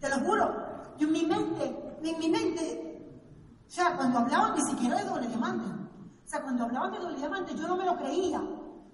[0.00, 0.66] te lo juro.
[0.98, 3.22] Yo en mi mente, en mi mente,
[3.66, 5.68] o sea, cuando hablaban ni siquiera de doble diamante.
[6.24, 8.40] O sea, cuando hablaban de doble diamante, yo no me lo creía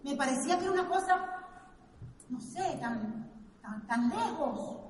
[0.02, 1.20] me parecía que era una cosa,
[2.28, 3.30] no sé, tan,
[3.86, 4.80] tan, lejos,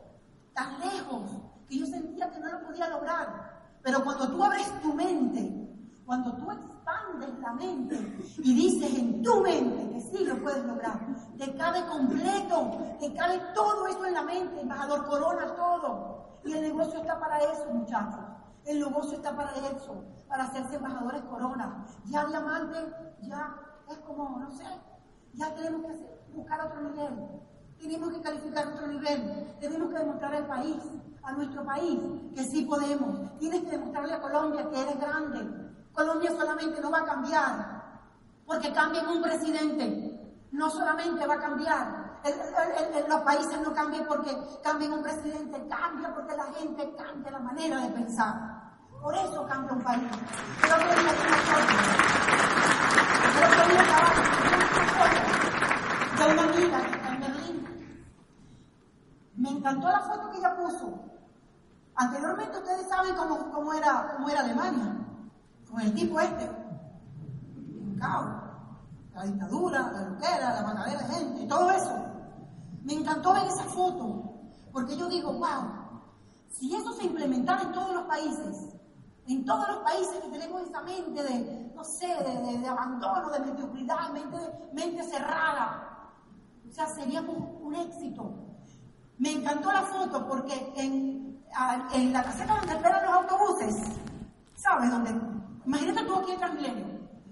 [0.55, 1.31] tan lejos,
[1.69, 3.79] que yo sentía que no lo podía lograr.
[3.83, 5.69] Pero cuando tú abres tu mente,
[6.07, 6.51] cuando tú
[6.83, 7.95] expandes la mente
[8.39, 10.99] y dices en tu mente que sí lo puedes lograr,
[11.39, 16.41] te cabe completo, te cabe todo eso en la mente, embajador Corona, todo.
[16.45, 18.21] Y el negocio está para eso, muchachos.
[18.65, 21.87] El negocio está para eso, para hacerse embajadores Corona.
[22.07, 22.79] Ya diamante,
[23.23, 23.55] ya
[23.89, 24.65] es como, no sé,
[25.35, 27.29] ya tenemos que buscar otro nivel.
[27.81, 29.57] Tenemos que calificar otro nivel.
[29.61, 30.79] Tenemos que demostrar al país,
[31.23, 31.99] a nuestro país,
[32.35, 33.39] que sí podemos.
[33.39, 35.63] Tienes que demostrarle a Colombia que eres grande.
[35.93, 37.83] Colombia solamente no va a cambiar
[38.47, 40.09] porque cambien un presidente.
[40.53, 42.21] No solamente va a cambiar.
[43.09, 47.79] los países no cambian porque cambien un presidente, cambia porque la gente cambia la manera
[47.79, 48.35] de pensar.
[49.01, 50.03] Por eso cambia un país.
[50.61, 50.77] Pero
[56.19, 56.79] de una amiga
[57.09, 57.57] en Berlín.
[59.37, 61.01] Me encantó la foto que ella puso.
[61.97, 65.02] Anteriormente ustedes saben cómo, cómo, era, cómo era Alemania,
[65.73, 66.51] con el tipo este,
[67.81, 68.31] un caos,
[69.15, 72.05] la dictadura, la loquera, la matadera de gente, todo eso.
[72.83, 74.35] Me encantó ver esa foto,
[74.71, 75.73] porque yo digo, wow,
[76.51, 78.75] si eso se implementara en todos los países,
[79.27, 84.11] en todos los países que tenemos esa mente de, no sé, de, abandono, de mediocridad,
[84.75, 86.11] mente, cerrada,
[86.69, 88.31] o sea, seríamos un éxito.
[89.19, 91.43] Me encantó la foto porque en,
[91.95, 93.77] en la caseta donde esperan los autobuses,
[94.57, 95.33] ¿sabes dónde?
[95.67, 96.87] Imagínate tú aquí en Transmilenio,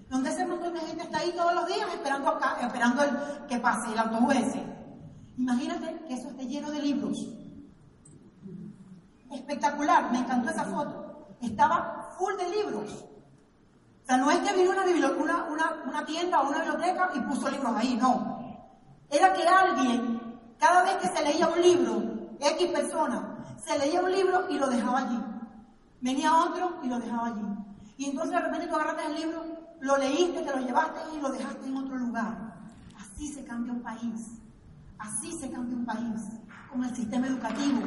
[0.09, 3.01] donde ese montón de gente está ahí todos los días esperando, acá, esperando
[3.47, 4.35] que pase el autobús
[5.37, 7.17] Imagínate que eso esté lleno de libros.
[9.31, 11.35] Espectacular, me encantó esa foto.
[11.41, 13.05] Estaba full de libros.
[14.03, 15.45] O sea, no es que vino una,
[15.85, 18.41] una tienda o una biblioteca y puso libros ahí, no
[19.11, 22.01] era que alguien, cada vez que se leía un libro,
[22.39, 25.19] X persona, se leía un libro y lo dejaba allí.
[25.99, 27.45] Venía otro y lo dejaba allí.
[28.01, 29.45] Y entonces de repente tú agarraste el libro,
[29.79, 32.55] lo leíste, te lo llevaste y lo dejaste en otro lugar.
[32.99, 34.41] Así se cambia un país.
[34.97, 36.23] Así se cambia un país.
[36.71, 37.79] Con el sistema educativo.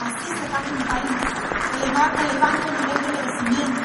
[0.00, 1.10] Así se cambia un país.
[1.76, 3.80] Elevando, elevando el nivel de crecimiento,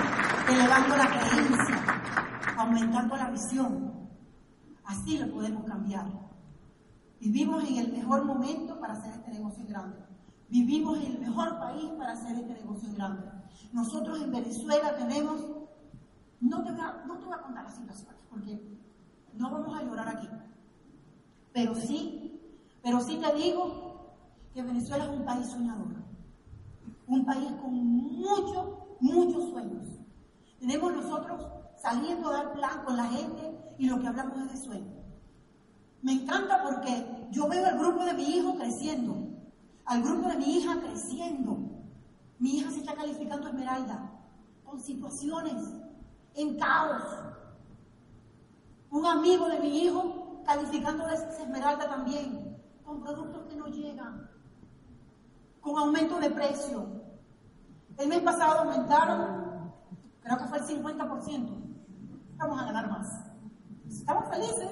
[0.47, 3.93] elevando la creencia, aumentando la visión.
[4.85, 6.05] Así lo podemos cambiar.
[7.19, 10.05] Vivimos en el mejor momento para hacer este negocio grande.
[10.47, 13.32] Vivimos en el mejor país para hacer este negocio grande.
[13.71, 15.41] Nosotros en Venezuela tenemos,
[16.41, 18.59] no te voy a, no te voy a contar las situaciones porque
[19.33, 20.27] no vamos a llorar aquí.
[21.53, 22.39] Pero sí,
[22.81, 23.93] pero sí te digo
[24.53, 26.03] que Venezuela es un país soñador.
[27.07, 29.85] Un país con muchos, muchos sueños.
[30.59, 31.45] Tenemos nosotros
[31.81, 34.93] saliendo a dar plan con la gente y lo que hablamos es de sueños.
[36.01, 39.15] Me encanta porque yo veo al grupo de mi hijo creciendo,
[39.85, 41.57] al grupo de mi hija creciendo.
[42.43, 44.11] Mi hija se está calificando Esmeralda
[44.65, 45.63] con situaciones
[46.35, 47.01] en caos.
[48.89, 54.29] Un amigo de mi hijo calificando de Esmeralda también, con productos que no llegan,
[55.61, 56.85] con aumento de precio.
[57.97, 59.71] El mes pasado aumentaron,
[60.19, 61.49] creo que fue el 50%.
[62.35, 63.07] Vamos a ganar más.
[63.87, 64.69] Estamos felices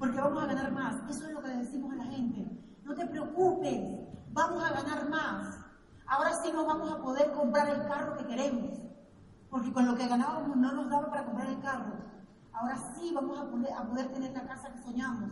[0.00, 0.96] porque vamos a ganar más.
[1.08, 2.44] Eso es lo que le decimos a la gente.
[2.82, 4.00] No te preocupes,
[4.32, 5.63] vamos a ganar más.
[6.06, 8.78] Ahora sí nos vamos a poder comprar el carro que queremos,
[9.50, 11.92] porque con lo que ganábamos no nos daba para comprar el carro.
[12.52, 15.30] Ahora sí vamos a poder, a poder tener la casa que soñamos,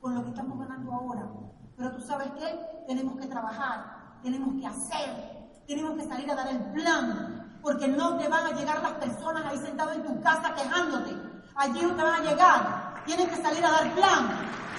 [0.00, 1.28] con lo que estamos ganando ahora.
[1.76, 2.84] Pero tú sabes qué?
[2.86, 8.16] Tenemos que trabajar, tenemos que hacer, tenemos que salir a dar el plan, porque no
[8.16, 11.14] te van a llegar las personas ahí sentadas en tu casa quejándote.
[11.54, 14.28] Allí no te van a llegar tienes que salir a dar plan,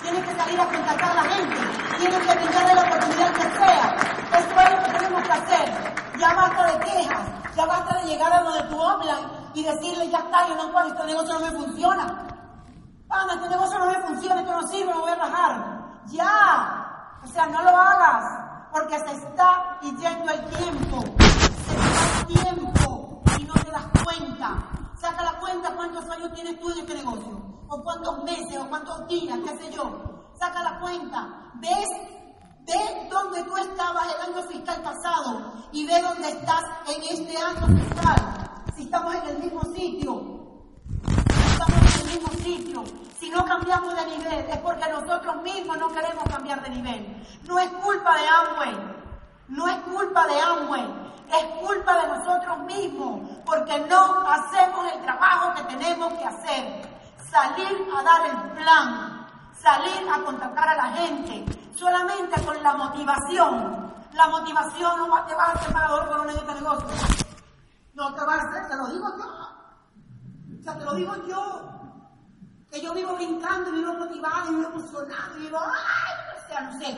[0.01, 1.55] tienes que salir a contactar a la gente,
[1.97, 4.16] tienes que brindarle la oportunidad que sea.
[4.31, 5.95] Eso es lo que tenemos que hacer.
[6.19, 9.19] Ya basta de quejas, ya basta de llegar a donde tú hablas
[9.53, 12.27] y decirle, ya está, yo no puedo, este negocio no me funciona.
[13.09, 15.77] Ana, este negocio no me funciona, esto no sirve, me voy a bajar.
[16.07, 17.19] Ya.
[17.23, 18.23] O sea, no lo hagas,
[18.71, 21.03] porque se está yendo el tiempo.
[21.67, 24.55] Se va el tiempo y no te das cuenta.
[24.95, 29.07] Saca la cuenta cuántos años tienes tú en este negocio, o cuántos meses, o cuántos
[29.07, 30.29] días, qué sé yo.
[30.39, 31.27] Saca la cuenta.
[31.55, 31.87] ¿Ves
[32.67, 37.65] Ve dónde tú estabas el año fiscal pasado y ve dónde estás en este año
[37.65, 38.65] fiscal.
[38.75, 40.21] Si estamos en el mismo sitio,
[41.05, 42.83] si estamos en el mismo sitio,
[43.17, 47.25] si no cambiamos de nivel es porque nosotros mismos no queremos cambiar de nivel.
[47.47, 48.77] No es culpa de Amway,
[49.47, 55.53] no es culpa de Amway, es culpa de nosotros mismos porque no hacemos el trabajo
[55.55, 56.81] que tenemos que hacer.
[57.31, 61.45] Salir a dar el plan, salir a contactar a la gente,
[61.77, 63.93] solamente con la motivación.
[64.13, 66.87] La motivación no te va a hacer pagador con este negocio.
[67.93, 70.59] No te va a hacer, te lo digo yo.
[70.59, 71.61] O sea, te lo digo yo.
[72.71, 76.97] Que yo vivo brincando, vivo motivado, vivo emocionado, vivo, ay, o sea, no sé.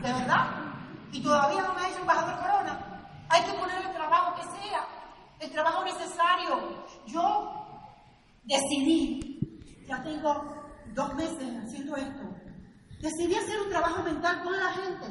[0.00, 0.46] ¿De verdad?
[1.12, 2.78] Y todavía no me ha hecho embajador corona.
[3.28, 4.86] Hay que poner el trabajo que sea,
[5.40, 6.84] el trabajo necesario.
[7.06, 7.52] Yo
[8.44, 10.62] decidí, ya tengo
[10.94, 12.22] dos meses haciendo esto,
[13.02, 15.06] Decidí hacer un trabajo mental con la gente.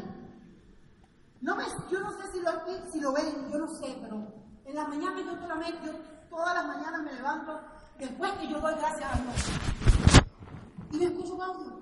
[1.42, 2.52] No me, yo no sé si lo,
[2.89, 4.34] si lo ven, yo no sé, pero
[4.64, 5.92] en la mañana yo, yo
[6.30, 7.60] todas las mañanas me levanto
[8.00, 9.36] después que yo doy gracias a Dios.
[10.94, 11.82] Y me escucho un audio.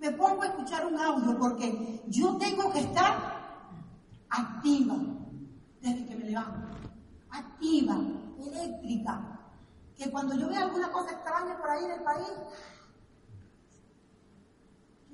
[0.00, 3.16] Me pongo a escuchar un audio porque yo tengo que estar
[4.28, 4.96] activa
[5.80, 6.66] desde que me levanto.
[7.30, 7.96] Activa,
[8.40, 9.38] eléctrica.
[9.96, 12.28] Que cuando yo vea alguna cosa extraña por ahí en el país,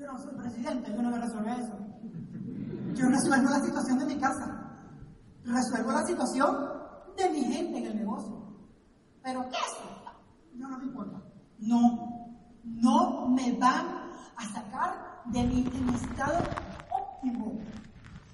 [0.03, 1.79] yo no soy presidente, yo no a resolver eso.
[2.95, 4.47] Yo resuelvo la situación de mi casa.
[5.45, 6.57] Resuelvo la situación
[7.17, 8.43] de mi gente en el negocio.
[9.23, 10.13] Pero ¿qué es eso?
[10.55, 11.23] No, no me importa.
[11.59, 13.87] No, no me van
[14.37, 15.61] a sacar de mi,
[15.95, 16.39] estado
[16.91, 17.59] óptimo.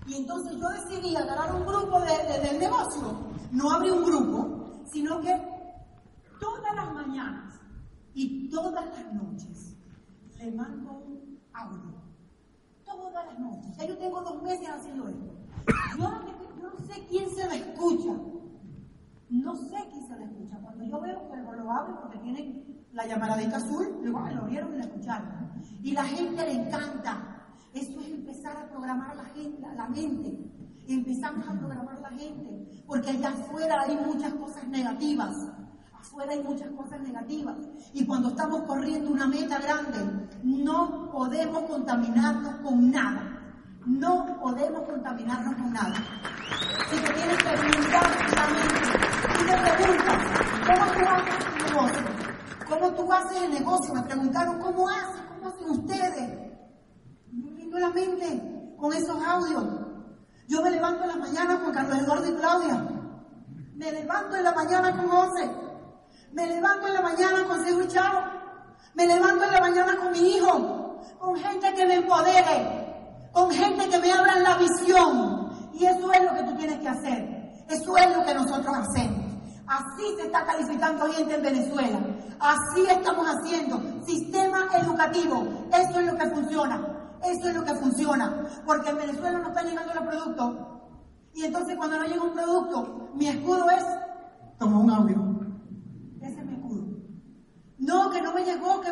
[0.07, 3.29] Y entonces yo decidí agarrar un grupo de, del negocio.
[3.53, 5.39] No abrí un grupo, sino que
[6.41, 7.61] todas las mañanas
[8.15, 9.77] y todas las noches
[10.39, 11.08] le mando
[11.59, 11.99] audio.
[12.85, 13.77] Todas las noches.
[13.77, 15.35] Ya yo tengo dos meses haciendo esto.
[15.99, 18.13] Yo no, sé quién se lo escucha.
[19.31, 20.59] No sé quién se lo escucha.
[20.63, 24.79] Cuando yo veo que lo abre porque tienen la llamaradita azul, digo, lo vieron y
[24.79, 25.29] la escucharon.
[25.83, 27.47] Y la gente le encanta.
[27.75, 30.39] Eso es empezar a programar la gente, la mente.
[30.89, 32.83] Empezamos a programar la gente.
[32.87, 35.37] Porque allá afuera hay muchas cosas negativas.
[35.93, 37.57] Afuera hay muchas cosas negativas.
[37.93, 39.99] Y cuando estamos corriendo una meta grande,
[40.43, 43.23] no podemos contaminarnos con nada.
[43.87, 45.95] No podemos contaminarnos con nada.
[46.91, 48.07] Si te tienes que preguntar
[49.39, 50.19] y me preguntas,
[50.67, 52.19] ¿cómo tú haces el negocio?
[52.69, 53.95] ¿Cómo tú haces el negocio?
[53.95, 55.25] Me preguntaron, ¿cómo hacen?
[55.29, 56.49] ¿Cómo hacen ustedes?
[57.33, 59.65] Me la mente con esos audios.
[60.49, 62.89] Yo me levanto en la mañana con Carlos Eduardo y Claudia.
[63.75, 65.51] Me levanto en la mañana con José.
[66.33, 68.25] Me levanto en la mañana con Sergio Chao.
[68.95, 70.78] Me levanto en la mañana con mi hijo.
[71.29, 73.29] Con gente que me empodere.
[73.33, 75.51] Con gente que me abra la visión.
[75.75, 77.53] Y eso es lo que tú tienes que hacer.
[77.69, 79.27] Eso es lo que nosotros hacemos.
[79.67, 81.99] Así se está calificando gente en Venezuela.
[82.41, 83.79] Así estamos haciendo.
[84.07, 85.47] Sistema educativo.
[85.71, 86.81] Eso es lo que funciona.
[87.23, 88.49] Eso es lo que funciona.
[88.65, 90.57] Porque en Venezuela no están llegando los productos.
[91.35, 93.85] Y entonces cuando no llega un producto, mi escudo es,
[94.59, 95.38] toma un audio.
[97.89, 98.91] No, que no me llegó, que,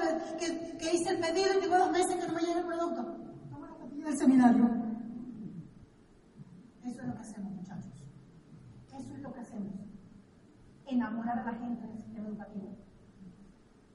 [0.78, 3.02] que, hice el pedido y tengo dos meses que no me llega el producto.
[3.50, 4.64] No me lo pedí del seminario.
[6.82, 7.92] Eso es lo que hacemos, muchachos.
[8.98, 9.74] Eso es lo que hacemos.
[10.86, 12.74] Enamorar a la gente del sistema educativo.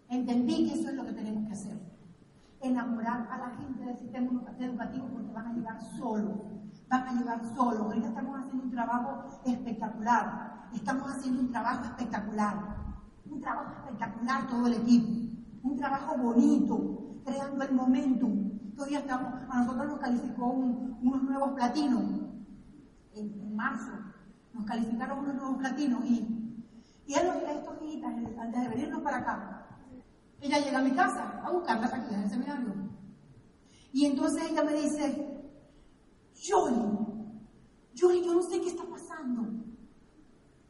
[0.07, 1.79] Entendí que eso es lo que tenemos que hacer.
[2.59, 4.27] Enamorar a la gente del sistema
[4.59, 6.41] educativo porque van a llegar solos.
[6.89, 7.81] Van a llegar solos.
[7.81, 10.67] Ahorita estamos haciendo un trabajo espectacular.
[10.75, 12.80] Estamos haciendo un trabajo espectacular
[13.31, 15.07] un trabajo espectacular todo el equipo,
[15.63, 18.73] un trabajo bonito, creando el momentum.
[18.75, 22.03] Todavía estamos, a nosotros nos calificó unos nuevos platinos
[23.13, 23.91] en, marzo,
[24.53, 26.63] nos calificaron unos nuevos platinos y,
[27.05, 29.67] y él, estos días, antes de venirnos para acá,
[30.39, 32.73] ella llega a mi casa a buscarlas aquí en el seminario.
[33.93, 35.43] Y entonces ella me dice,
[36.49, 36.97] Johnny,
[37.97, 39.41] Johnny, yo no sé qué está pasando.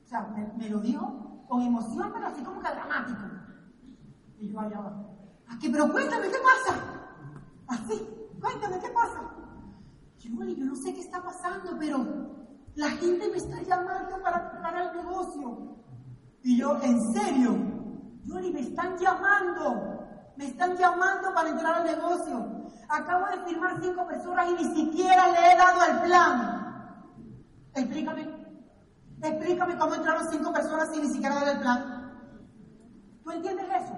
[0.03, 3.23] O sea, me lo dio con emoción, pero así como que dramático.
[4.39, 5.17] Y yo allá abajo,
[5.49, 6.79] aquí, pero cuéntame qué pasa.
[7.67, 8.07] Así,
[8.39, 9.19] cuéntame qué pasa.
[10.19, 11.97] Yo, yo no sé qué está pasando, pero
[12.75, 15.75] la gente me está llamando para, para el negocio.
[16.41, 17.57] Y yo, ¿en serio?
[18.23, 20.07] Yuri, me están llamando.
[20.37, 22.63] Me están llamando para entrar al negocio.
[22.87, 27.03] Acabo de firmar cinco personas y ni siquiera le he dado el plan.
[27.73, 28.40] Explícame.
[29.23, 32.11] Explícame cómo entraron cinco personas y ni siquiera dado el plan.
[33.23, 33.93] ¿Tú entiendes eso?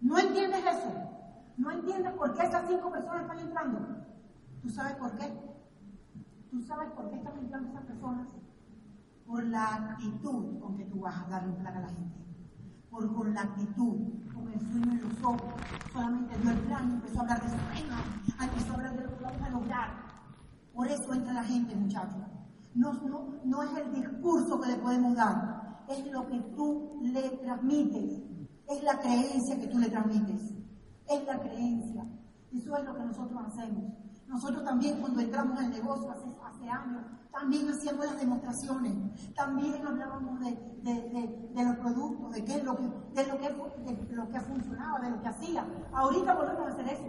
[0.00, 0.92] ¿No entiendes eso?
[1.56, 3.78] ¿No entiendes por qué esas cinco personas están entrando?
[4.60, 5.32] ¿Tú sabes por qué?
[6.50, 8.28] ¿Tú sabes por qué están entrando esas personas?
[9.24, 12.18] Por la actitud con que tú vas a darle un plan a la gente.
[12.90, 13.96] Por, por la actitud,
[14.34, 15.54] con el sueño en los ojos.
[15.92, 17.96] Solamente dio el plan y empezó a hablar de su sueño.
[18.40, 19.90] Empezó a hablar de lo que vamos a lograr.
[20.74, 22.33] Por eso entra la gente, muchachos.
[22.74, 28.22] No, es el discurso que le podemos dar, es lo que tú le transmites,
[28.68, 30.52] es la creencia que tú le transmites,
[31.08, 32.04] es la creencia.
[32.52, 33.92] Eso es lo que nosotros hacemos.
[34.26, 40.50] Nosotros también cuando entramos al negocio hace, años, también hacíamos las demostraciones, también hablábamos de,
[40.82, 43.48] de, de, los productos, de qué es lo que, de lo que,
[43.84, 45.66] de lo que funcionaba, de lo que hacía.
[45.92, 47.04] Ahorita volvemos a hacer eso.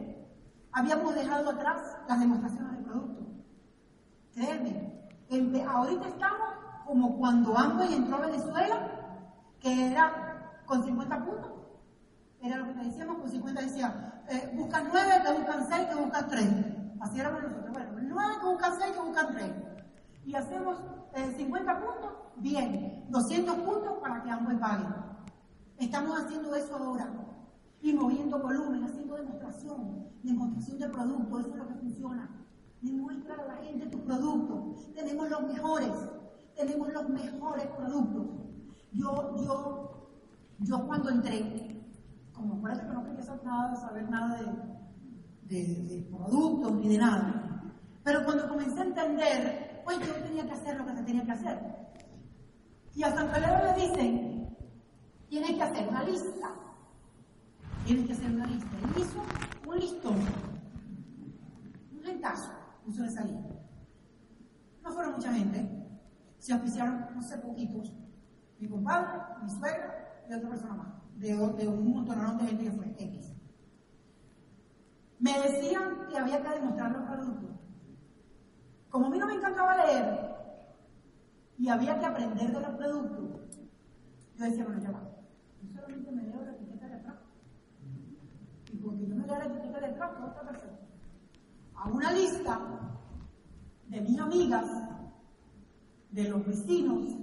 [0.74, 3.28] Habíamos dejado atrás las demostraciones de productos.
[4.34, 6.50] Créeme, ahorita estamos
[6.86, 8.90] como cuando Amway entró a Venezuela,
[9.60, 11.52] que era con 50 puntos.
[12.42, 16.28] Era lo que decíamos, con 50 decía, eh, buscan 9, que buscan 6, que buscan
[16.30, 16.50] 3.
[17.02, 17.72] Así éramos nosotros.
[17.72, 19.52] Bueno, 9 que buscan 6, que buscan 3.
[20.26, 20.78] Y hacemos
[21.14, 23.06] eh, 50 puntos, bien.
[23.10, 24.86] 200 puntos para que Amway pague.
[25.78, 27.10] Estamos haciendo eso ahora.
[27.82, 32.30] Y moviendo volumen, haciendo demostración, demostración de producto, eso es lo que funciona.
[32.82, 34.76] Demuestra a la gente tu producto.
[34.94, 35.92] Tenemos los mejores,
[36.56, 38.28] tenemos los mejores productos.
[38.92, 40.10] Yo, yo,
[40.60, 41.84] yo cuando entré,
[42.34, 44.40] como acuérdate que no quería nada, saber nada
[45.44, 47.64] de, de, productos ni de nada.
[48.04, 51.32] Pero cuando comencé a entender, pues yo tenía que hacer lo que se tenía que
[51.32, 51.60] hacer.
[52.94, 54.58] Y a San Pedro le dicen,
[55.28, 56.50] tienes que hacer una lista.
[57.86, 58.78] Tienes que hacer una lista.
[58.96, 59.22] Y hizo
[59.68, 60.16] un listón,
[61.92, 63.38] un lentazo puso de salir.
[64.84, 65.68] No fueron mucha gente,
[66.38, 67.94] se oficiaron, no sé, poquitos.
[68.60, 72.72] Mi compadre, mi suegra y otra persona más, de, de un montón de gente que
[72.72, 73.34] fue X.
[75.20, 77.50] Me decían que había que demostrar los productos.
[78.90, 80.36] Como a mí no me encantaba leer
[81.58, 83.60] y había que aprender de los productos,
[84.36, 85.02] yo decía, bueno, ya va.
[85.62, 87.16] Yo solamente me leo la etiqueta de atrás.
[88.72, 90.65] Y porque yo me leo la etiqueta de atrás, otra persona
[91.86, 92.60] a una lista
[93.88, 94.66] de mis amigas,
[96.10, 97.16] de los vecinos,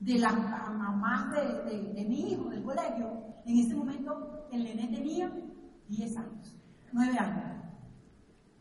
[0.00, 3.24] de las mamás de, mi hijo del colegio.
[3.46, 5.32] En ese momento el nene tenía
[5.88, 6.56] 10 años,
[6.92, 7.44] 9 años.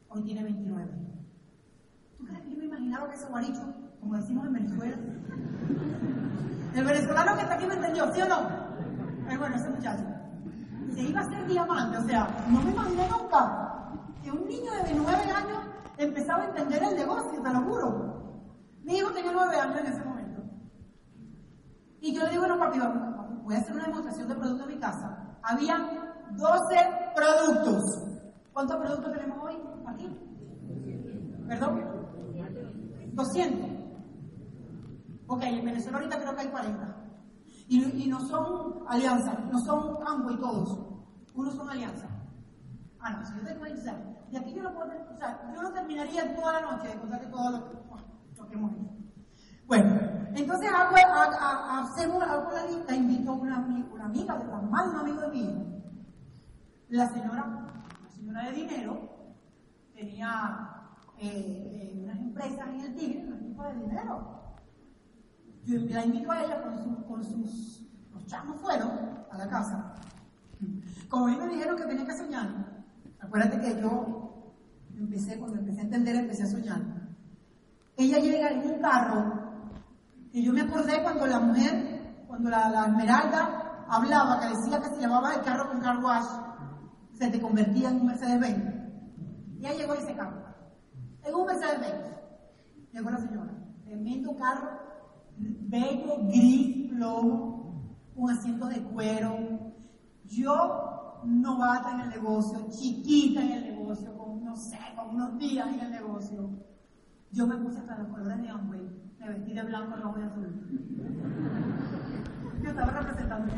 [0.09, 0.91] Hoy tiene 29.
[2.17, 4.95] ¿Tú crees que yo me imaginaba que ese guaricho, como decimos en Venezuela,
[6.75, 9.29] el venezolano que está aquí me entendió, ¿sí o no?
[9.29, 10.05] Es bueno, ese muchacho.
[10.93, 13.72] Se iba a ser diamante, o sea, no me imaginé nunca
[14.23, 15.59] que un niño de 9 años
[15.97, 18.13] empezaba a entender el negocio, te lo juro.
[18.83, 20.41] Mi hijo tenía 9 años en ese momento.
[22.01, 22.79] Y yo le digo, bueno, papi,
[23.43, 25.37] voy a hacer una demostración de producto en mi casa.
[25.43, 25.77] Había
[26.31, 26.75] 12
[27.15, 27.83] productos.
[28.53, 29.57] ¿Cuántos productos tenemos hoy
[29.87, 30.09] aquí?
[31.47, 31.93] ¿Perdón?
[33.13, 33.69] 200.
[35.27, 37.03] Ok, en Venezuela ahorita creo que hay 40.
[37.69, 39.97] Y, no son alianzas, no son
[40.31, 40.79] y todos.
[41.33, 42.09] Unos son alianzas.
[42.99, 44.12] Ah, no, si yo tengo 26.
[44.33, 47.27] Y aquí yo no puedo, o sea, yo no terminaría toda la noche de contarte
[47.27, 47.77] todo lo que,
[48.35, 48.71] lo que hemos.
[49.67, 49.99] Bueno,
[50.33, 54.95] entonces hago, hacemos algo la lista, invito a una, una amiga, de mamá de un
[54.95, 55.83] amigo de mí.
[56.89, 57.45] La señora,
[58.01, 59.07] la señora de dinero,
[59.93, 60.81] tenía
[61.19, 64.55] eh, eh, unas empresas en el Tigre, un equipo de dinero.
[65.63, 68.89] Yo la invito a ella con, su, con sus, los chamos fueron
[69.29, 69.93] a la casa.
[71.07, 72.72] Como a mí me dijeron que tenía que soñar,
[73.23, 74.53] Acuérdate que yo
[74.97, 76.81] empecé, cuando empecé a entender, empecé a soñar.
[77.95, 79.43] Ella llega en un carro,
[80.31, 84.99] y yo me acordé cuando la mujer, cuando la, Esmeralda hablaba, que decía que se
[84.99, 86.25] llevaba el carro con car wash,
[87.13, 88.73] se te convertía en un Mercedes-Benz.
[89.59, 90.43] Ella llegó ese carro.
[91.23, 92.13] En un Mercedes-Benz.
[92.91, 93.53] Llegó la señora.
[93.85, 94.69] Tremendo carro,
[95.37, 99.37] bello, gris, plomo, un asiento de cuero.
[100.25, 100.92] Yo
[101.25, 105.79] novata en el negocio, chiquita en el negocio, con, no sé, con unos días en
[105.79, 106.49] el negocio,
[107.31, 108.81] yo me puse hasta los colores de Amway,
[109.19, 110.49] me vestí de blanco, rojo y azul.
[112.61, 113.53] Yo estaba representando mi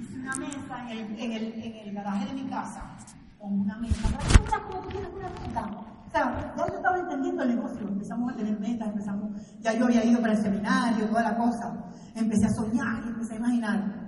[0.00, 2.96] Hice una mesa en el, garaje de mi casa,
[3.38, 4.08] con una mesa.
[4.08, 5.66] una meta.
[6.06, 9.86] O sea, ya yo estaba entendiendo el negocio, empezamos a tener metas, empezamos, Ya yo
[9.86, 11.74] había ido para el seminario, toda la cosa.
[12.14, 14.01] Empecé a soñar y empecé a imaginar.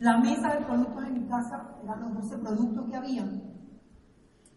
[0.00, 3.22] La mesa de productos en mi casa eran los 12 productos que había.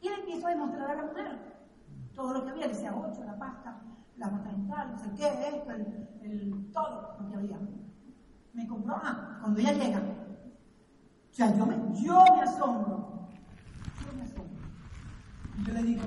[0.01, 1.57] Y le empiezo a demostrar a la mujer
[2.15, 3.79] todo lo que había, sea 8, la pasta,
[4.17, 5.71] la dental, no sé qué, esto,
[6.21, 7.59] el, todo lo que había.
[8.53, 13.29] Me compró, ah, cuando ella llega, o sea, yo me, yo me asombro,
[14.03, 14.67] yo me asombro.
[15.59, 16.01] Y yo le digo,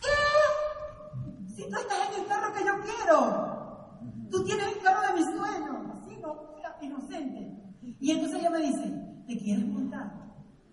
[0.00, 1.52] ¿qué?
[1.54, 5.26] Si tú estás en el carro que yo quiero, tú tienes el carro de mis
[5.26, 6.36] sueños, así no,
[6.80, 7.59] inocente.
[7.82, 10.12] Y entonces ella me dice, ¿te quieres montar?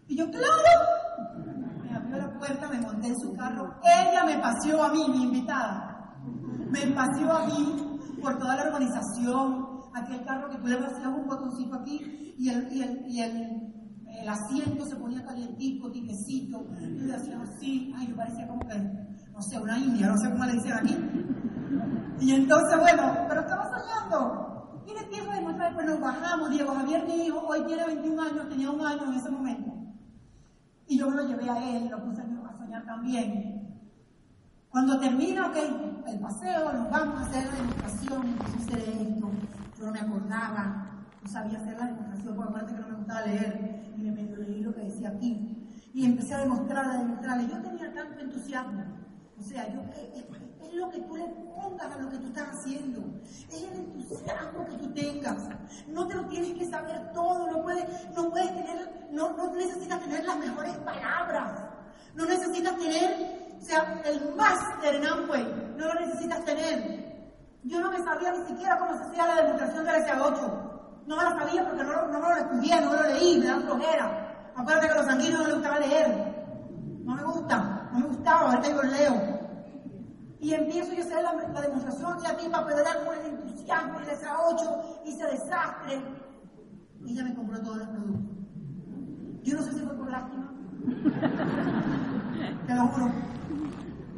[0.08, 0.48] Y yo, claro.
[1.84, 3.76] Me abrió la puerta, me monté en su carro.
[3.84, 6.16] Ella me paseó a mí, mi invitada.
[6.70, 9.68] Me paseó a mí por toda la organización.
[9.94, 13.74] Aquel carro que tú le hacías un botoncito aquí y el, y el, y el,
[14.22, 16.66] el asiento se ponía calientico, tiquecito.
[16.80, 17.94] Y le hacía así.
[17.98, 20.98] Ay, yo parecía como que, no sé, una india, no sé cómo le dicen aquí.
[22.20, 24.47] Y entonces, bueno, pero estaba soñando.
[24.88, 28.22] Y le empiezo a demostrar, pues nos bajamos, Diego Javier, mi hijo, hoy tiene 21
[28.22, 29.74] años, tenía un año en ese momento.
[30.88, 33.68] Y yo me lo llevé a él, lo puse a soñar también.
[34.70, 35.58] Cuando termina, ok,
[36.08, 39.32] el paseo, nos vamos a hacer la demostración, hacer esto,
[39.78, 43.22] yo no me acordaba, no sabía hacer la demostración, porque aparte que no me gustaba
[43.26, 45.68] leer, y me medio leí lo que decía aquí.
[45.94, 47.48] Y empecé a demostrarle, a demostrarle.
[47.50, 48.84] Yo tenía tanto entusiasmo.
[49.38, 49.82] O sea, yo,
[50.62, 53.02] es, lo que tú le pongas a lo que tú estás haciendo.
[53.50, 55.38] Es el entusiasmo que tú tengas.
[55.88, 57.86] No te lo tienes que saber todo, no puedes,
[58.16, 61.68] no puedes tener, no, no necesitas tener las mejores palabras.
[62.16, 67.08] No necesitas tener, o sea, el máster en Amway, no lo necesitas tener.
[67.64, 70.68] Yo no me sabía ni siquiera cómo se hacía la demostración del SA8.
[71.06, 73.46] No me la sabía porque no, no, no lo estudié, no me lo leí, me
[73.46, 74.52] da flojera.
[74.56, 76.38] Acuérdate que a los sanguíneos no les gustaba leer.
[77.04, 79.37] No me gusta, no me gustaba, ahorita yo leo.
[80.40, 83.26] Y empiezo yo a hacer la, la demostración y a ti para pedalear con el
[83.26, 86.02] entusiasmo y el SA8 hice desastre.
[87.06, 88.38] Y ella me compró todos los productos.
[89.44, 90.54] Yo no sé si fue por lástima.
[92.68, 93.12] Te lo juro.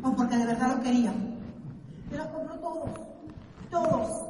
[0.04, 1.14] O porque de verdad lo quería.
[2.12, 2.90] Me los compró todos.
[3.70, 4.30] Todos.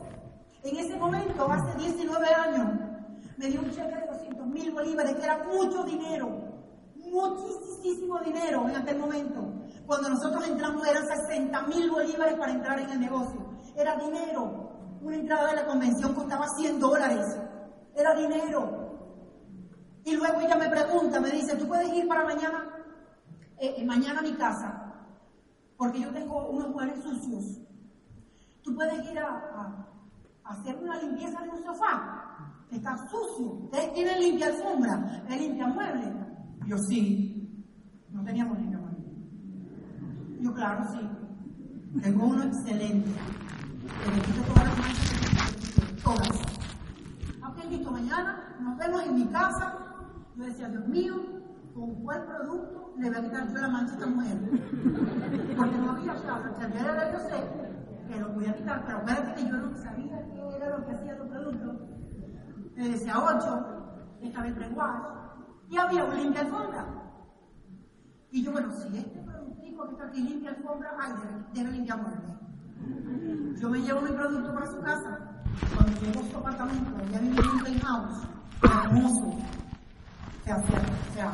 [0.64, 2.68] En ese momento, hace 19 años,
[3.38, 6.30] me dio un cheque de 200 mil bolívares, que era mucho dinero.
[6.98, 9.59] Muchísimo dinero en aquel momento.
[9.90, 13.44] Cuando nosotros entramos eran 60 mil bolívares para entrar en el negocio.
[13.76, 14.70] Era dinero.
[15.02, 17.26] Una entrada de la convención costaba 100 dólares.
[17.96, 19.00] Era dinero.
[20.06, 22.70] Y luego ella me pregunta, me dice, ¿tú puedes ir para mañana?
[23.58, 24.94] Eh, mañana a mi casa.
[25.76, 27.44] Porque yo tengo unos muebles sucios.
[28.62, 29.88] ¿Tú puedes ir a,
[30.44, 32.54] hacer una limpieza de un sofá?
[32.70, 33.54] Está sucio.
[33.64, 36.14] Ustedes tienen limpia alfombra, limpia mueble.
[36.68, 37.66] Yo sí.
[38.12, 38.69] No teníamos.
[40.40, 41.10] Yo, claro, sí.
[42.02, 43.10] Tengo uno excelente.
[44.04, 46.30] Que me quito todas las manchas, todas.
[47.50, 49.76] Ok, listo, mañana nos vemos en mi casa.
[50.36, 51.16] Yo decía, Dios mío,
[51.74, 54.38] ¿con cuál producto le voy a quitar yo la mancha a esta mujer?
[55.58, 56.52] Porque no había casa.
[56.56, 57.44] O sea, yo era yo sé
[58.08, 61.16] que lo podía quitar, pero acuérdate que yo no sabía qué era lo que hacía
[61.16, 61.76] los productos.
[62.76, 65.02] Le decía 8, estaba el preguas,
[65.70, 66.86] y había un limpia alfombra.
[68.32, 69.20] Y yo, bueno, si este
[69.88, 71.14] que está aquí limpia alfombra, ay,
[71.54, 72.40] debe limpiar mueble.
[73.60, 75.42] Yo me llevo mi producto para su casa.
[75.76, 78.28] Cuando llego a su apartamento, ya vivía en un penthouse,
[78.64, 79.28] hermoso.
[79.28, 81.34] O sea, o sea,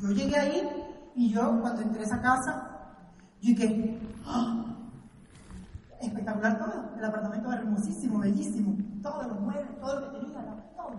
[0.00, 0.68] yo llegué ahí
[1.14, 2.68] y yo, cuando entré a esa casa,
[3.40, 4.64] yo dije, ¡ah!
[6.00, 6.94] espectacular todo.
[6.96, 8.76] El apartamento era hermosísimo, bellísimo.
[9.02, 10.42] Todos los muebles, todo lo que tenía,
[10.76, 10.96] todo.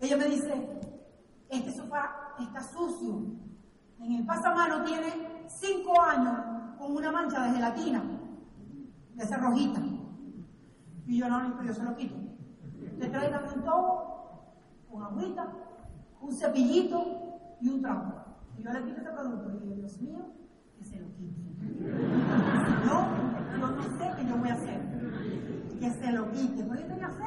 [0.00, 0.80] Ella me dice,
[1.48, 3.47] este sofá está sucio.
[4.00, 6.34] En el pasamano tiene cinco años
[6.78, 8.02] con una mancha de gelatina,
[9.14, 9.80] de esa rojita.
[11.06, 12.16] Y yo no, yo se lo quito.
[12.98, 14.54] Le traigan un tobo,
[14.90, 15.48] con agüita,
[16.20, 18.14] un cepillito y un trapo.
[18.56, 19.50] Y yo le quito ese producto.
[19.50, 20.18] Y digo, Dios mío,
[20.76, 21.40] que se lo quite.
[22.86, 23.08] No,
[23.52, 24.80] yo no sé qué yo voy a hacer.
[25.80, 26.62] Que se lo quite.
[26.62, 27.24] Pero yo tenía fe.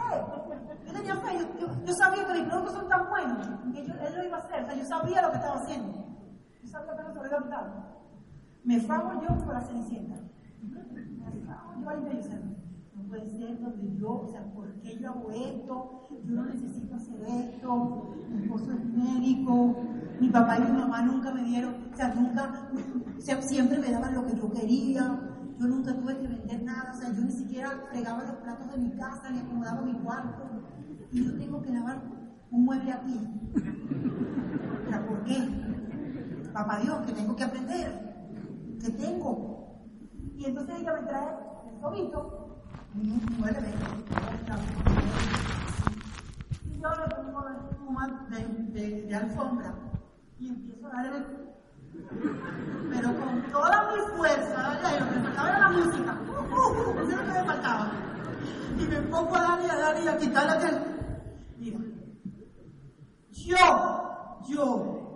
[0.86, 1.48] Yo tenía fe.
[1.86, 4.64] Yo sabía que mis productos son tan buenos que yo, él lo iba a hacer.
[4.64, 6.11] O sea, yo sabía lo que estaba haciendo.
[6.72, 7.92] Quitar.
[8.64, 10.16] Me fago yo por la cenicienta.
[10.62, 12.42] Me fago yo al interior.
[12.96, 16.08] No puede ser donde yo, o sea, ¿por qué yo hago esto?
[16.24, 18.16] Yo no necesito hacer esto.
[18.30, 19.76] Mi esposo es médico.
[20.20, 22.70] Mi papá y mi mamá nunca me dieron, o sea, nunca,
[23.18, 25.20] o sea, siempre me daban lo que yo quería.
[25.60, 28.78] Yo nunca tuve que vender nada, o sea, yo ni siquiera fregaba los platos de
[28.78, 30.44] mi casa ni acomodaba mi cuarto.
[31.12, 32.02] Y yo tengo que lavar
[32.50, 33.20] un mueble aquí.
[34.86, 35.81] ¿Pero por qué?
[36.54, 38.12] Papá Dios, que tengo que aprender.
[38.82, 39.80] ¿Qué tengo?
[40.36, 41.36] Y entonces ella me trae
[41.70, 42.62] el tobito,
[42.94, 43.74] muele
[46.66, 49.76] Y yo le pongo la espuma de, alfombra
[50.40, 51.42] y empiezo a darle
[52.90, 57.00] pero con toda mi fuerza, y lo que me faltaba era la música, uh, uh,
[57.02, 57.92] eso es lo que me faltaba.
[58.80, 60.72] Y me pongo a darle, a darle y a quitarle.
[61.58, 61.80] Mira,
[63.32, 63.58] yo,
[64.48, 65.11] yo,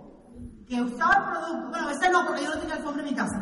[0.68, 3.40] que usaba el producto, bueno, ese no, porque yo no tenía alfombra en mi casa.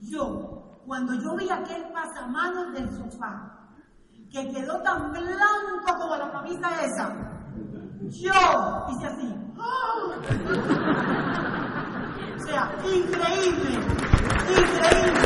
[0.00, 3.54] Yo, cuando yo vi aquel pasamanos del sofá,
[4.30, 7.14] que quedó tan blanco como la camisa esa,
[8.10, 8.32] yo
[8.90, 9.34] hice así.
[12.36, 13.70] O sea, increíble,
[14.48, 15.22] increíble.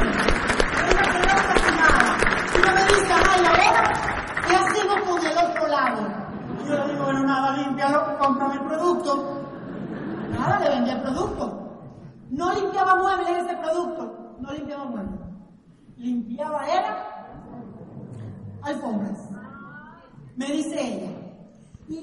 [0.88, 2.10] Ella quedó fascinada.
[2.52, 3.82] Si no me dice, ay, ahora,
[4.46, 6.00] ¿qué hacemos con el otro lado?
[6.60, 9.42] Y yo le digo, bueno, nada, límpialo, cómprame el producto.
[10.42, 11.44] Nada, le vendí el producto.
[12.30, 15.20] No limpiaba muebles ese producto, no limpiaba muebles.
[15.96, 17.46] Limpiaba era
[18.62, 19.18] alfombras.
[20.34, 21.12] Me dice ella.
[21.86, 21.94] Y,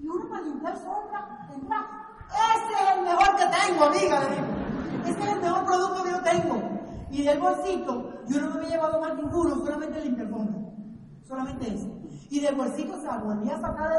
[0.00, 1.86] y uno para limpiar sombra tendrá.
[2.28, 4.20] Ese es el mejor que tengo, amiga.
[5.06, 6.62] Ese es el mejor producto que yo tengo.
[7.10, 10.72] Y del bolsito, yo no me he llevado más ninguno, solamente el limpiafondo.
[11.22, 11.88] Solamente ese.
[12.30, 13.92] Y del bolsito, se volví a sacar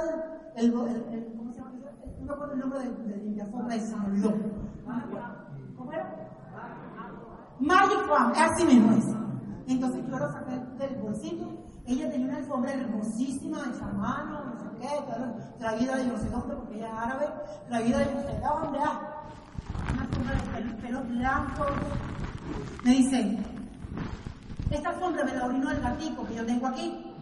[0.55, 1.40] el, el, el, ¿cómo
[2.31, 4.33] acuerdo el nombre del de limpiafondo, ese se.
[5.77, 6.21] ¿Cómo era?
[7.59, 9.05] Magic Farm, así mismo es.
[9.67, 11.47] Entonces yo lo saqué del bolsito.
[11.85, 14.87] Ella tenía una alfombra hermosísima de mano, no sé qué,
[15.57, 16.17] traída de no
[16.55, 17.25] porque ella es árabe,
[17.67, 19.23] traída de no sé dónde, ah,
[19.91, 21.71] una alfombra de pelos blancos.
[22.83, 23.39] Me dice,
[24.69, 27.13] esta alfombra me la orinó el gatito que yo tengo aquí.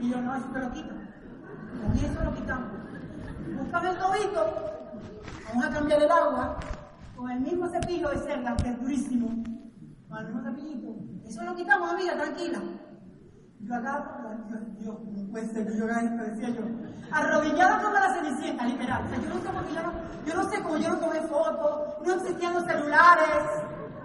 [0.00, 0.94] Y yo, no, eso te lo quito.
[1.82, 2.87] Con eso lo quitamos.
[3.58, 4.46] Búscame el tobito,
[5.48, 6.56] vamos a cambiar el agua,
[7.16, 9.28] con el mismo cepillo de cerda, que es durísimo,
[10.08, 10.88] con el mismo cepillito.
[11.26, 12.62] Eso lo quitamos, amiga, tranquila.
[13.60, 16.62] Yo agarro, yo, yo, no puede ser haga esto, decía yo.
[17.10, 19.04] Arrodillada como la cenicienta, literal.
[19.04, 19.92] O sea, yo no sé cómo yo no,
[20.24, 23.42] yo no sé cómo yo no tomé fotos, no existían los celulares,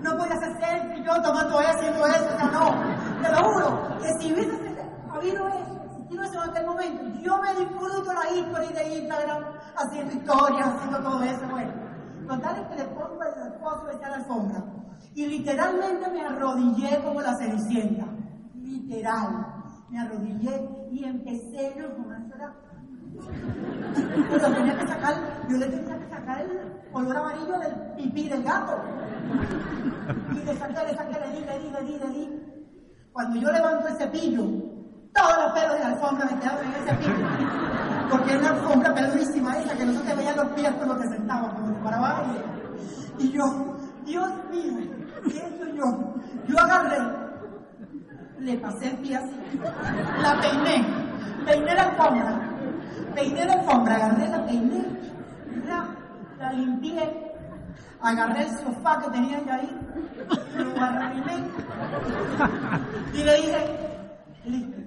[0.01, 3.21] no podía hacer selfie, yo tomando eso, haciendo eso, o sea, no.
[3.21, 4.75] Te lo juro, que si hubiese
[5.11, 9.43] habido eso, existido eso en aquel momento, yo me disfruto la historia de Instagram,
[9.75, 11.73] haciendo historias, haciendo todo eso, bueno.
[12.27, 14.63] Total que le pongo el esposo de la alfombra.
[15.15, 18.05] Y literalmente me arrodillé como la cenicienta.
[18.55, 19.45] Literal.
[19.89, 22.53] Me arrodillé y empecé, era.
[24.29, 25.13] Pero tenía que sacar,
[25.49, 28.81] yo le tenía que sacar el color amarillo del pipí del gato.
[30.31, 32.29] Y le saqué, le saqué, le di, le di, le di, le di.
[33.11, 34.43] Cuando yo levanto el cepillo,
[35.13, 37.15] todos los pelos de la alfombra me quedaron en el cepillo.
[38.09, 41.07] Porque era una alfombra pelurísima esa, que no se te veían los pies cuando te
[41.09, 42.21] sentabas, cuando te parabas.
[43.19, 43.43] Y yo,
[44.05, 44.73] Dios mío,
[45.23, 46.13] ¿qué soy yo?
[46.47, 46.97] Yo agarré,
[48.39, 49.59] le pasé el pie así,
[50.21, 50.85] la peiné,
[51.45, 52.39] peiné la alfombra,
[53.15, 54.85] peiné la alfombra, agarré la peiné,
[55.65, 57.33] la, limpié,
[58.01, 59.77] agarré el sofá que tenía yo ahí,
[60.57, 61.33] lo arreglé
[63.13, 63.99] y le dije,
[64.45, 64.82] listo,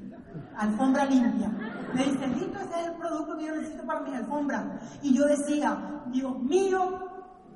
[0.57, 1.49] alfombra limpia.
[1.95, 4.79] Me dice, listo, ese es el producto que yo necesito para mi alfombra.
[5.03, 6.99] Y yo decía, Dios mío,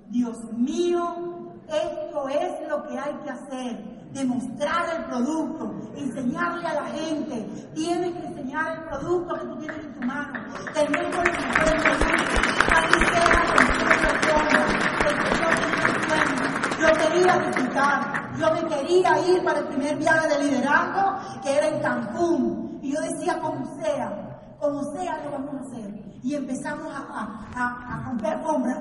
[0.08, 4.00] Dios mío, esto es lo que hay que hacer.
[4.12, 7.48] Demostrar el producto, enseñarle a la gente.
[7.74, 10.32] Tienes que enseñar el producto que tú tienes en tu mano.
[10.74, 11.20] El producto.
[12.72, 13.50] Así sea
[16.80, 21.68] Yo quería visitar, yo me quería ir para el primer viaje de liderazgo que era
[21.68, 22.69] en Cancún.
[22.90, 26.18] Yo decía, como sea, como sea lo vamos a hacer.
[26.24, 28.78] Y empezamos a, a, a, a romper alfombras.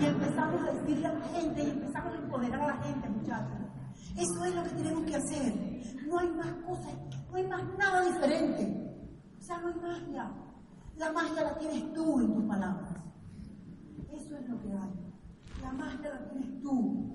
[0.00, 3.58] Y empezamos a decirle a la gente y empezamos a empoderar a la gente, muchachos.
[4.16, 5.54] Eso es lo que tenemos que hacer.
[6.08, 6.94] No hay más cosas,
[7.30, 9.06] no hay más nada diferente.
[9.38, 10.32] O sea, no hay magia.
[10.96, 12.94] La magia la tienes tú en tus palabras.
[14.10, 15.12] Eso es lo que hay.
[15.60, 17.14] La magia la tienes tú.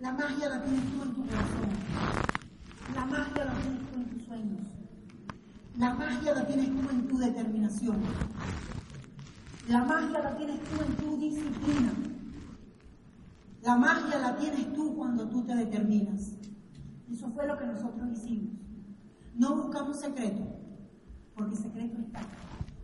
[0.00, 2.37] La magia la tienes tú en tu corazón.
[2.94, 4.60] La magia la tienes tú en tus sueños.
[5.76, 7.96] La magia la tienes tú en tu determinación.
[9.68, 11.92] La magia la tienes tú en tu disciplina.
[13.62, 16.32] La magia la tienes tú cuando tú te determinas.
[17.10, 18.54] Eso fue lo que nosotros hicimos.
[19.34, 20.42] No buscamos secreto,
[21.34, 22.20] porque el secreto está.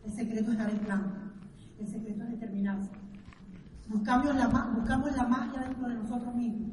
[0.05, 1.33] El secreto es dar el plan.
[1.79, 2.91] El secreto es determinarse.
[3.89, 6.71] Buscamos la, buscamos la magia dentro de nosotros mismos.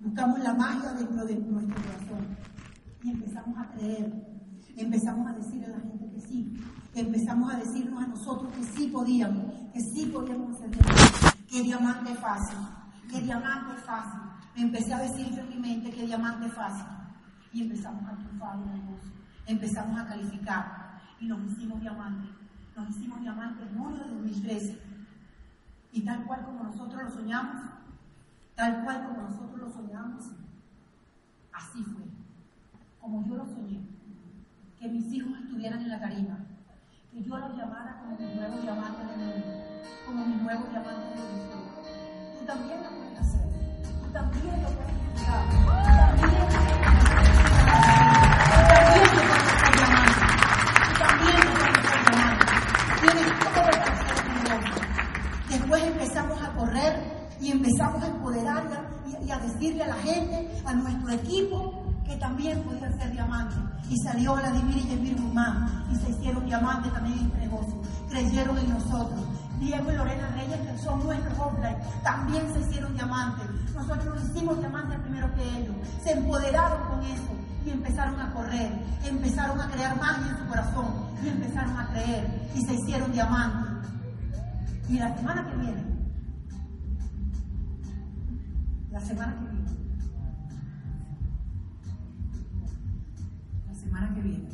[0.00, 2.55] Buscamos la magia dentro de nuestro corazón.
[3.02, 4.12] Y empezamos a creer.
[4.76, 6.52] Empezamos a decirle a la gente que sí.
[6.94, 9.54] Empezamos a decirnos a nosotros que sí podíamos.
[9.72, 10.70] Que sí podíamos hacer
[11.48, 12.58] que diamante es fácil.
[13.10, 14.20] que diamante es fácil.
[14.54, 16.86] Me empecé a decir en mi mente que diamante es fácil.
[17.52, 19.12] Y empezamos a triunfar el negocio.
[19.46, 21.00] Empezamos a calificar.
[21.20, 22.30] Y nos hicimos diamantes.
[22.76, 24.82] Nos hicimos diamantes en de 2013.
[25.92, 27.62] Y tal cual como nosotros lo soñamos,
[28.54, 30.24] tal cual como nosotros lo soñamos,
[31.52, 32.15] así fue.
[33.06, 33.78] Como yo lo soñé.
[34.80, 36.44] Que mis hijos estuvieran en la tarima.
[37.12, 39.46] Que yo los llamara como mis nuevos diamantes de mundo.
[40.04, 41.56] Como mis nuevos diamantes de mundo.
[42.36, 43.46] Tú también lo puedes hacer.
[44.02, 45.46] Tú también lo puedes lograr.
[45.46, 45.62] Tú
[50.98, 51.78] también lo puedes
[54.98, 55.60] hacer.
[55.60, 58.64] Después empezamos a correr y empezamos a empoderar
[59.06, 63.10] y a, y a decirle a la gente, a nuestro equipo, que también podían ser
[63.12, 63.58] diamantes.
[63.90, 67.82] Y salió Vladimir y Yemir Guzmán y se hicieron diamantes también en este negocio.
[68.08, 69.20] Creyeron en nosotros.
[69.58, 73.46] Diego y Lorena Reyes, que son nuestros offline, también se hicieron diamantes.
[73.74, 75.74] Nosotros nos hicimos diamantes primero que ellos.
[76.02, 77.32] Se empoderaron con eso
[77.64, 78.70] y empezaron a correr.
[79.04, 80.86] Empezaron a crear magia en su corazón
[81.24, 83.90] y empezaron a creer y se hicieron diamantes.
[84.88, 85.84] Y la semana que viene,
[88.90, 89.85] la semana que viene,
[93.96, 94.45] semana que viene,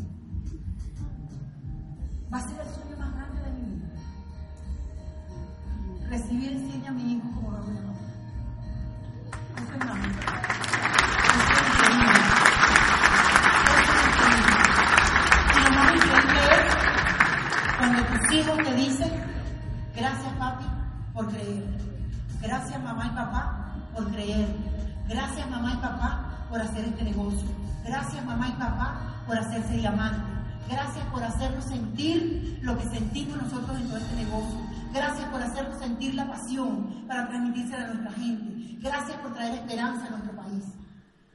[29.72, 30.32] hacerse diamante.
[30.68, 34.58] Gracias por hacernos sentir lo que sentimos nosotros en todo este negocio.
[34.92, 38.78] Gracias por hacernos sentir la pasión para transmitírsela a nuestra gente.
[38.80, 40.64] Gracias por traer esperanza a nuestro país.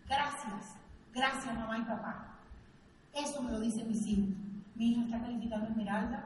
[0.07, 0.75] Gracias.
[1.13, 2.37] Gracias mamá y papá.
[3.13, 4.35] Eso me lo dicen mis hijos.
[4.75, 6.23] Mi hija está calificando Esmeralda.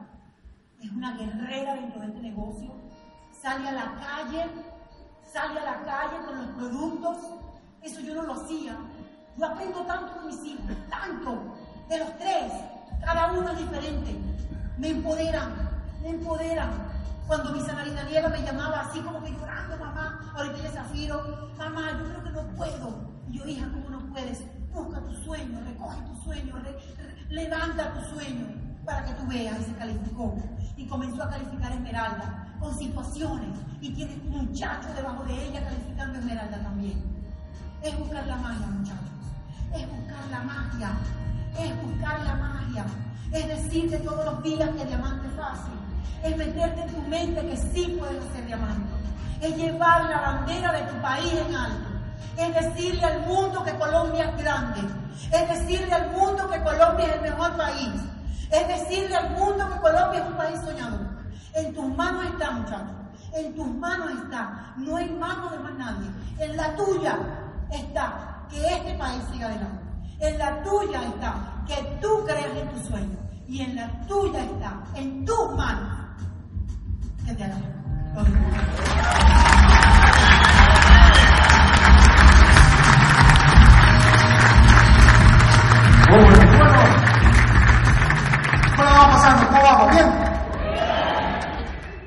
[0.80, 2.74] Es una guerrera dentro de este negocio.
[3.40, 4.46] Sale a la calle,
[5.32, 7.18] sale a la calle con los productos.
[7.82, 8.76] Eso yo no lo hacía.
[9.36, 11.54] Yo aprendo tanto con mis hijos, tanto.
[11.92, 12.50] De los tres,
[13.04, 14.16] cada uno es diferente.
[14.78, 15.52] Me empoderan,
[16.00, 16.70] me empoderan.
[17.26, 21.90] Cuando mi Samaria Daniela me llamaba así como que llorando, mamá, ahorita ella Zafiro, mamá,
[21.98, 23.10] yo creo que no puedo.
[23.28, 24.42] Y yo, hija, ¿cómo no puedes?
[24.72, 26.54] Busca tu sueño, recoge tu sueño,
[27.28, 28.46] levanta tu sueño
[28.86, 29.60] para que tú veas.
[29.60, 30.34] Y se calificó.
[30.78, 33.58] Y comenzó a calificar Esmeralda con situaciones.
[33.82, 37.04] Y tiene un muchacho debajo de ella calificando Esmeralda también.
[37.82, 39.10] Es buscar la magia, muchachos.
[39.74, 40.96] Es buscar la magia.
[41.58, 42.84] Es buscar la magia.
[43.32, 45.74] Es decirte todos los días que diamante es fácil.
[46.22, 48.92] Es meterte en tu mente que sí puedes hacer diamante.
[49.40, 51.88] Es llevar la bandera de tu país en alto.
[52.36, 54.80] Es decirle al mundo que Colombia es grande.
[55.32, 58.02] Es decirle al mundo que Colombia es el mejor país.
[58.50, 61.00] Es decirle al mundo que Colombia es un país soñador.
[61.54, 62.96] En tus manos está, muchachos.
[63.34, 64.74] En tus manos está.
[64.76, 66.10] No en manos de más nadie.
[66.38, 67.18] En la tuya
[67.70, 69.91] está que este país siga adelante.
[70.22, 71.34] En la tuya está
[71.66, 73.18] que tú creas en tu sueño.
[73.48, 75.98] Y en la tuya está, en tus manos,
[77.26, 77.44] que te
[78.14, 78.30] bueno.
[88.76, 89.90] Bueno, ¿cómo.
[89.90, 90.06] ¿Bien?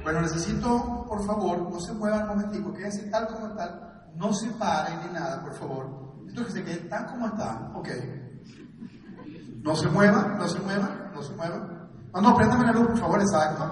[0.03, 3.71] Bueno, necesito, por favor, no se muevan un momentico, quédense tal como están,
[4.15, 6.04] no se paren ni nada, por favor.
[6.27, 7.89] Entonces que se queden tan como están, ok.
[9.63, 11.89] No se muevan, no se muevan, no se muevan.
[12.13, 13.63] No, no, préndame la luz, por favor, exacto.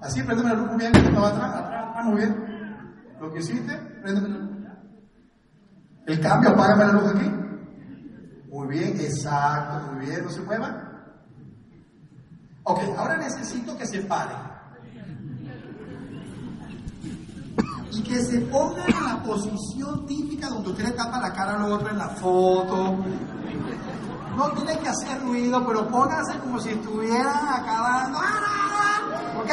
[0.00, 2.36] Así, préndame la luz muy bien, que va atrás, atrás, atrás, muy bien.
[3.20, 4.50] Lo que hiciste, préndame la luz.
[6.06, 7.32] El cambio, apágame la luz aquí.
[8.50, 10.94] Muy bien, exacto, muy bien, no se muevan.
[12.64, 14.36] Ok, ahora necesito que se paren.
[17.94, 21.70] Y que se pongan en la posición típica donde usted le tapa la cara al
[21.72, 22.96] otro en la foto.
[24.36, 28.18] No tienen que hacer ruido, pero pónganse como si estuvieran acabando.
[29.38, 29.50] ¿Ok?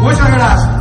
[0.00, 0.76] Muchas gracias.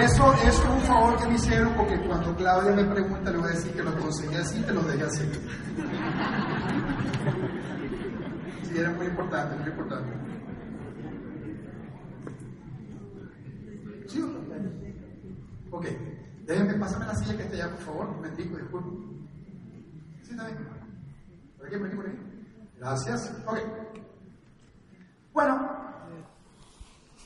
[0.00, 3.48] Eso, eso es un favor que me hicieron porque cuando Claudia me pregunta le voy
[3.48, 5.22] a decir que lo conseguí así, te lo dejé así.
[8.74, 10.12] Era muy importante, muy importante.
[14.08, 15.76] ¿Sí o?
[15.76, 15.86] Ok,
[16.44, 18.08] déjenme, pásame la silla que está allá, por favor.
[18.08, 18.90] Un momentico, disculpe.
[20.22, 20.58] Sí, está bien.
[21.56, 22.18] ¿Por aquí, por aquí, por aquí?
[22.78, 23.32] Gracias.
[23.46, 23.58] Ok.
[25.32, 25.56] Bueno,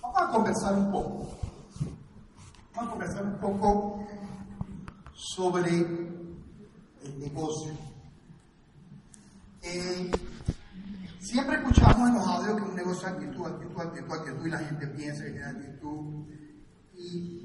[0.03, 1.39] vamos a conversar un poco.
[2.75, 4.07] Vamos a conversar un poco
[5.15, 7.73] sobre el negocio.
[9.63, 10.11] Eh,
[11.29, 14.59] siempre escuchamos en los audios que un negocio es actitud, actitud, actitud, actitud, y la
[14.59, 16.27] gente piensa que tiene actitud.
[16.95, 17.39] Y